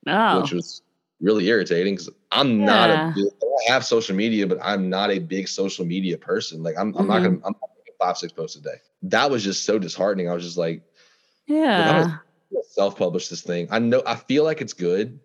oh, 0.07 0.41
which 0.41 0.51
was 0.51 0.81
really 1.21 1.47
irritating 1.47 1.93
because 1.93 2.09
I'm 2.31 2.65
not 2.65 2.89
a 2.89 3.11
big, 3.15 3.25
I 3.69 3.71
have 3.71 3.85
social 3.85 4.15
media, 4.15 4.47
but 4.47 4.57
I'm 4.63 4.89
not 4.89 5.11
a 5.11 5.19
big 5.19 5.47
social 5.47 5.85
media 5.85 6.17
person. 6.17 6.63
Like 6.63 6.75
I'm, 6.77 6.95
I'm 6.97 7.07
not 7.07 7.19
Mhm. 7.19 7.23
gonna, 7.23 7.35
I'm 7.45 7.55
not 7.61 7.69
making 7.77 7.93
five, 7.99 8.17
six 8.17 8.33
posts 8.33 8.57
a 8.57 8.61
day. 8.61 8.81
That 9.03 9.29
was 9.29 9.43
just 9.43 9.63
so 9.63 9.77
disheartening. 9.77 10.27
I 10.27 10.33
was 10.33 10.43
just 10.43 10.57
like, 10.57 10.81
yeah, 11.45 12.03
self-publish 12.71 13.29
this 13.29 13.41
thing. 13.41 13.67
I 13.69 13.79
know, 13.79 14.01
I 14.05 14.15
feel 14.15 14.43
like 14.43 14.61
it's 14.61 14.73
good, 14.73 15.19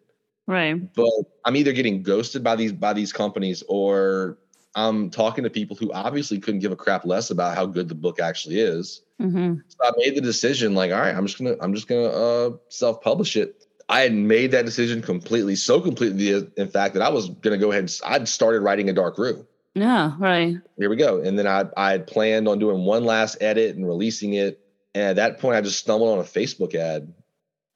right. 0.46 0.74
but 0.94 1.10
I'm 1.44 1.56
either 1.56 1.72
getting 1.72 2.02
ghosted 2.02 2.44
by 2.44 2.56
these 2.56 2.72
by 2.72 2.92
these 2.92 3.12
companies 3.12 3.62
or 3.68 4.38
I'm 4.76 5.08
talking 5.08 5.42
to 5.44 5.50
people 5.50 5.74
who 5.74 5.90
obviously 5.92 6.38
couldn't 6.38 6.60
give 6.60 6.70
a 6.70 6.76
crap 6.76 7.06
less 7.06 7.30
about 7.30 7.56
how 7.56 7.64
good 7.64 7.88
the 7.88 7.94
book 7.94 8.20
actually 8.20 8.60
is. 8.60 9.02
hmm 9.18 9.54
So 9.68 9.78
I 9.82 9.92
made 9.96 10.14
the 10.14 10.20
decision 10.20 10.74
like, 10.74 10.92
all 10.92 11.00
right, 11.00 11.14
I'm 11.14 11.26
just 11.26 11.38
gonna 11.38 11.56
I'm 11.60 11.74
just 11.74 11.88
gonna 11.88 12.04
uh, 12.04 12.50
self-publish 12.68 13.36
it. 13.36 13.64
I 13.88 14.00
had 14.00 14.12
made 14.12 14.50
that 14.50 14.66
decision 14.66 15.00
completely, 15.00 15.54
so 15.56 15.80
completely, 15.80 16.48
in 16.56 16.68
fact, 16.68 16.94
that 16.94 17.02
I 17.02 17.08
was 17.08 17.30
gonna 17.30 17.56
go 17.56 17.70
ahead 17.70 17.84
and 17.84 18.00
I'd 18.04 18.28
started 18.28 18.60
writing 18.60 18.90
a 18.90 18.92
Dark 18.92 19.16
Rue. 19.16 19.46
Yeah, 19.74 20.14
right. 20.18 20.56
Here 20.78 20.90
we 20.90 20.96
go. 20.96 21.20
And 21.22 21.38
then 21.38 21.46
I 21.46 21.64
I 21.76 21.92
had 21.92 22.06
planned 22.06 22.46
on 22.46 22.58
doing 22.58 22.84
one 22.84 23.04
last 23.04 23.38
edit 23.40 23.76
and 23.76 23.86
releasing 23.86 24.34
it. 24.34 24.60
And 24.94 25.04
at 25.04 25.16
that 25.16 25.40
point, 25.40 25.56
I 25.56 25.60
just 25.62 25.78
stumbled 25.78 26.10
on 26.10 26.18
a 26.18 26.22
Facebook 26.22 26.74
ad 26.74 27.14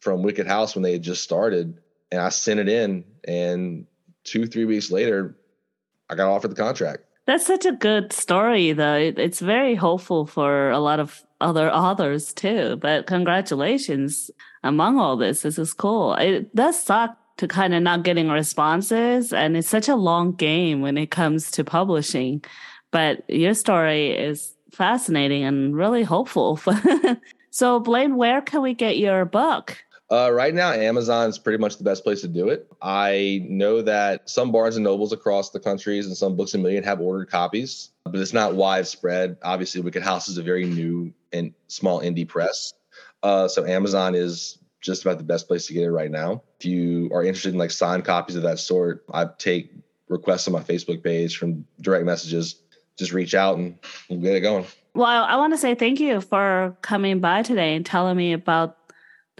from 0.00 0.22
Wicked 0.22 0.46
House 0.46 0.74
when 0.74 0.82
they 0.82 0.92
had 0.92 1.02
just 1.02 1.22
started, 1.22 1.78
and 2.10 2.20
I 2.20 2.28
sent 2.30 2.60
it 2.60 2.68
in. 2.68 3.04
And 3.24 3.86
two 4.24 4.46
three 4.46 4.66
weeks 4.66 4.90
later, 4.90 5.36
I 6.10 6.16
got 6.16 6.28
offered 6.28 6.50
the 6.50 6.56
contract. 6.56 7.04
That's 7.26 7.46
such 7.46 7.64
a 7.64 7.72
good 7.72 8.12
story, 8.12 8.72
though. 8.72 8.96
It's 8.96 9.38
very 9.38 9.76
hopeful 9.76 10.26
for 10.26 10.70
a 10.70 10.80
lot 10.80 10.98
of 10.98 11.22
other 11.40 11.70
authors 11.70 12.32
too. 12.32 12.76
But 12.80 13.06
congratulations 13.06 14.30
among 14.64 14.98
all 14.98 15.16
this. 15.16 15.42
This 15.42 15.58
is 15.58 15.72
cool. 15.72 16.14
It 16.14 16.54
does 16.54 16.82
suck 16.82 17.16
to 17.36 17.46
kind 17.46 17.72
of 17.72 17.82
not 17.82 18.02
getting 18.02 18.28
responses, 18.28 19.32
and 19.32 19.56
it's 19.56 19.68
such 19.68 19.88
a 19.88 19.94
long 19.94 20.32
game 20.32 20.82
when 20.82 20.98
it 20.98 21.10
comes 21.10 21.50
to 21.52 21.64
publishing. 21.64 22.44
But 22.90 23.22
your 23.28 23.54
story 23.54 24.10
is 24.10 24.54
fascinating 24.72 25.44
and 25.44 25.74
really 25.74 26.02
hopeful. 26.02 26.60
so, 27.50 27.80
Blaine, 27.80 28.16
where 28.16 28.42
can 28.42 28.60
we 28.60 28.74
get 28.74 28.98
your 28.98 29.24
book? 29.24 29.78
Uh, 30.10 30.30
right 30.32 30.54
now, 30.54 30.72
Amazon 30.72 31.28
is 31.28 31.38
pretty 31.38 31.58
much 31.58 31.76
the 31.76 31.84
best 31.84 32.02
place 32.02 32.20
to 32.22 32.28
do 32.28 32.48
it. 32.48 32.66
I 32.82 33.46
know 33.48 33.80
that 33.82 34.28
some 34.28 34.50
Barnes 34.50 34.76
and 34.76 34.82
Nobles 34.82 35.12
across 35.12 35.50
the 35.50 35.60
countries 35.60 36.06
and 36.06 36.16
some 36.16 36.36
Books 36.36 36.52
a 36.54 36.58
Million 36.58 36.82
have 36.82 37.00
ordered 37.00 37.30
copies, 37.30 37.90
but 38.04 38.16
it's 38.16 38.32
not 38.32 38.56
widespread. 38.56 39.36
Obviously, 39.42 39.80
Wicked 39.80 40.02
House 40.02 40.28
is 40.28 40.36
a 40.36 40.42
very 40.42 40.64
new 40.64 41.12
and 41.32 41.54
small 41.68 42.00
indie 42.00 42.26
press, 42.26 42.74
uh, 43.22 43.46
so 43.46 43.64
Amazon 43.64 44.16
is 44.16 44.58
just 44.80 45.02
about 45.02 45.18
the 45.18 45.24
best 45.24 45.46
place 45.46 45.66
to 45.66 45.74
get 45.74 45.84
it 45.84 45.90
right 45.90 46.10
now. 46.10 46.42
If 46.58 46.66
you 46.66 47.10
are 47.12 47.22
interested 47.22 47.52
in 47.52 47.58
like 47.58 47.70
signed 47.70 48.04
copies 48.04 48.34
of 48.34 48.42
that 48.42 48.58
sort, 48.58 49.04
I 49.12 49.26
take 49.38 49.72
requests 50.08 50.48
on 50.48 50.52
my 50.52 50.60
Facebook 50.60 51.04
page 51.04 51.36
from 51.36 51.66
direct 51.80 52.04
messages. 52.04 52.56
Just 52.98 53.12
reach 53.12 53.34
out 53.34 53.58
and 53.58 53.78
we'll 54.08 54.20
get 54.20 54.34
it 54.34 54.40
going. 54.40 54.66
Well, 54.94 55.24
I 55.24 55.36
want 55.36 55.52
to 55.52 55.58
say 55.58 55.74
thank 55.74 56.00
you 56.00 56.20
for 56.20 56.76
coming 56.82 57.20
by 57.20 57.42
today 57.42 57.76
and 57.76 57.86
telling 57.86 58.16
me 58.16 58.32
about 58.32 58.76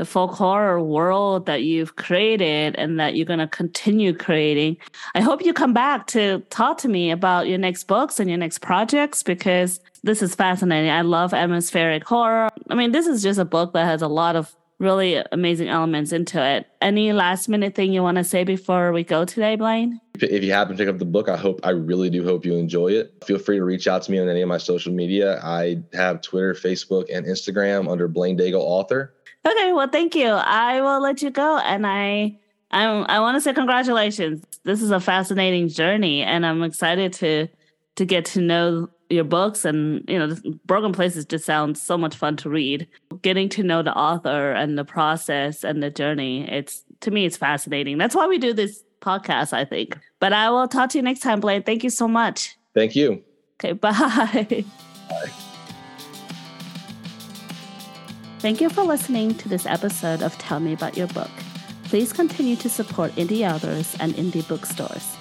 the 0.01 0.07
folk 0.07 0.31
horror 0.31 0.81
world 0.81 1.45
that 1.45 1.63
you've 1.63 1.97
created 1.97 2.75
and 2.77 2.99
that 2.99 3.17
you're 3.17 3.27
going 3.27 3.39
to 3.39 3.47
continue 3.47 4.15
creating. 4.15 4.79
I 5.15 5.21
hope 5.21 5.45
you 5.45 5.53
come 5.53 5.75
back 5.75 6.07
to 6.07 6.39
talk 6.49 6.79
to 6.79 6.89
me 6.89 7.11
about 7.11 7.49
your 7.49 7.59
next 7.59 7.85
books 7.85 8.19
and 8.19 8.27
your 8.27 8.39
next 8.39 8.61
projects 8.61 9.23
because 9.23 9.79
this 10.03 10.23
is 10.23 10.35
fascinating. 10.35 10.91
I 10.91 11.03
love 11.03 11.35
atmospheric 11.35 12.03
horror. 12.05 12.49
I 12.71 12.75
mean, 12.77 12.93
this 12.93 13.07
is 13.07 13.23
just 13.23 13.39
a 13.39 13.45
book 13.45 13.75
that 13.75 13.85
has 13.85 14.01
a 14.01 14.09
lot 14.09 14.37
of 14.37 14.57
really 14.79 15.23
amazing 15.33 15.69
elements 15.69 16.13
into 16.13 16.43
it. 16.43 16.67
Any 16.81 17.13
last 17.13 17.51
minute 17.51 17.75
thing 17.75 17.93
you 17.93 18.03
want 18.03 18.17
to 18.17 18.25
say 18.25 18.43
before 18.43 18.93
we 18.93 19.05
go 19.05 19.27
today, 19.27 19.57
Blaine? 19.57 20.01
if 20.23 20.45
you 20.45 20.53
happen 20.53 20.77
to 20.77 20.83
pick 20.83 20.93
up 20.93 20.99
the 20.99 21.05
book, 21.05 21.29
I 21.29 21.37
hope 21.37 21.61
I 21.63 21.71
really 21.71 22.11
do 22.11 22.25
hope 22.25 22.45
you 22.45 22.55
enjoy 22.55 22.89
it. 22.89 23.15
Feel 23.25 23.39
free 23.39 23.57
to 23.57 23.65
reach 23.65 23.87
out 23.89 24.03
to 24.03 24.11
me 24.11 24.19
on 24.19 24.29
any 24.29 24.43
of 24.43 24.49
my 24.49 24.59
social 24.59 24.93
media. 24.93 25.41
I 25.43 25.83
have 25.95 26.21
Twitter, 26.21 26.55
Facebook, 26.55 27.07
and 27.13 27.27
Instagram 27.27 27.91
under 27.91 28.09
Blaine 28.09 28.37
Daigle 28.37 28.61
Author. 28.61 29.15
Okay, 29.47 29.73
well, 29.73 29.89
thank 29.89 30.15
you. 30.15 30.29
I 30.29 30.81
will 30.81 31.01
let 31.01 31.23
you 31.23 31.31
go, 31.31 31.59
and 31.59 31.87
I, 31.87 32.39
I, 32.71 32.85
I 32.85 33.21
want 33.21 33.37
to 33.37 33.41
say 33.41 33.55
congratulations. 33.55 34.45
This 34.65 34.83
is 34.83 34.91
a 34.91 35.01
fascinating 35.01 35.69
journey, 35.69 36.23
and 36.23 36.45
I'm 36.45 36.63
excited 36.63 37.13
to 37.15 37.49
to 37.97 38.05
get 38.05 38.25
to 38.27 38.41
know 38.41 38.89
your 39.09 39.25
books. 39.25 39.65
And 39.65 40.05
you 40.09 40.19
know, 40.19 40.37
Broken 40.67 40.93
Places 40.93 41.25
just 41.25 41.45
sounds 41.45 41.81
so 41.81 41.97
much 41.97 42.15
fun 42.15 42.37
to 42.39 42.51
read. 42.51 42.87
Getting 43.23 43.49
to 43.51 43.63
know 43.63 43.83
the 43.83 43.95
author 43.95 44.53
and 44.53 44.79
the 44.79 44.85
process 44.85 45.65
and 45.65 45.83
the 45.83 45.91
journey, 45.91 46.49
it's 46.51 46.85
to 47.01 47.11
me, 47.11 47.25
it's 47.25 47.37
fascinating. 47.37 47.97
That's 47.97 48.15
why 48.15 48.27
we 48.27 48.39
do 48.39 48.53
this 48.53 48.85
podcast, 49.01 49.53
I 49.53 49.65
think. 49.65 49.99
But 50.19 50.35
I 50.35 50.51
will 50.51 50.69
talk 50.69 50.91
to 50.91 50.99
you 50.99 51.03
next 51.03 51.21
time, 51.21 51.41
Blaine. 51.41 51.63
Thank 51.63 51.83
you 51.83 51.91
so 51.91 52.07
much. 52.07 52.57
Thank 52.75 52.95
you. 52.95 53.25
Okay, 53.57 53.73
bye. 53.75 54.65
Bye. 55.09 55.33
Thank 58.41 58.61
you 58.63 58.71
for 58.71 58.85
listening 58.85 59.35
to 59.35 59.51
this 59.51 59.67
episode 59.67 60.23
of 60.23 60.39
Tell 60.39 60.61
Me 60.61 60.73
About 60.73 60.97
Your 60.97 61.09
Book. 61.09 61.29
Please 61.85 62.11
continue 62.11 62.57
to 62.57 62.71
support 62.71 63.15
indie 63.17 63.47
authors 63.47 63.95
and 64.01 64.15
indie 64.15 64.49
bookstores. 64.49 65.15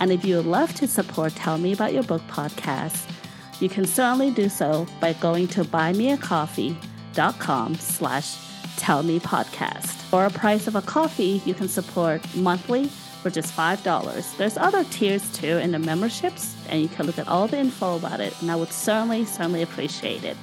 And 0.00 0.10
if 0.10 0.24
you 0.24 0.38
would 0.38 0.46
love 0.46 0.74
to 0.74 0.88
support 0.88 1.36
Tell 1.36 1.56
Me 1.56 1.72
About 1.72 1.94
Your 1.94 2.02
Book 2.02 2.22
podcast, 2.26 3.08
you 3.60 3.68
can 3.68 3.84
certainly 3.84 4.32
do 4.32 4.48
so 4.48 4.88
by 4.98 5.12
going 5.12 5.46
to 5.48 5.62
buymeacoffee.com 5.62 7.74
slash 7.76 8.36
tellmepodcast. 8.76 9.94
For 10.10 10.26
a 10.26 10.30
price 10.30 10.66
of 10.66 10.74
a 10.74 10.82
coffee, 10.82 11.42
you 11.44 11.54
can 11.54 11.68
support 11.68 12.22
monthly 12.34 12.88
for 13.22 13.30
just 13.30 13.56
$5. 13.56 14.36
There's 14.36 14.56
other 14.56 14.82
tiers 14.82 15.32
too 15.32 15.58
in 15.58 15.70
the 15.70 15.78
memberships, 15.78 16.56
and 16.68 16.82
you 16.82 16.88
can 16.88 17.06
look 17.06 17.20
at 17.20 17.28
all 17.28 17.46
the 17.46 17.58
info 17.58 17.98
about 17.98 18.18
it, 18.18 18.34
and 18.42 18.50
I 18.50 18.56
would 18.56 18.72
certainly, 18.72 19.24
certainly 19.24 19.62
appreciate 19.62 20.24
it. 20.24 20.36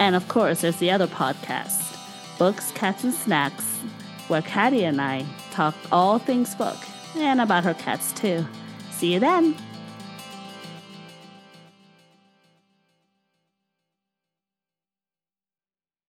And 0.00 0.16
of 0.16 0.26
course, 0.28 0.62
there's 0.62 0.78
the 0.78 0.90
other 0.90 1.06
podcast, 1.06 1.98
Books, 2.38 2.72
Cats, 2.72 3.04
and 3.04 3.12
Snacks, 3.12 3.76
where 4.28 4.40
Caddy 4.40 4.84
and 4.84 4.98
I 4.98 5.26
talk 5.50 5.74
all 5.92 6.18
things 6.18 6.54
book 6.54 6.78
and 7.16 7.38
about 7.38 7.64
her 7.64 7.74
cats 7.74 8.10
too. 8.12 8.46
See 8.90 9.12
you 9.12 9.20
then. 9.20 9.54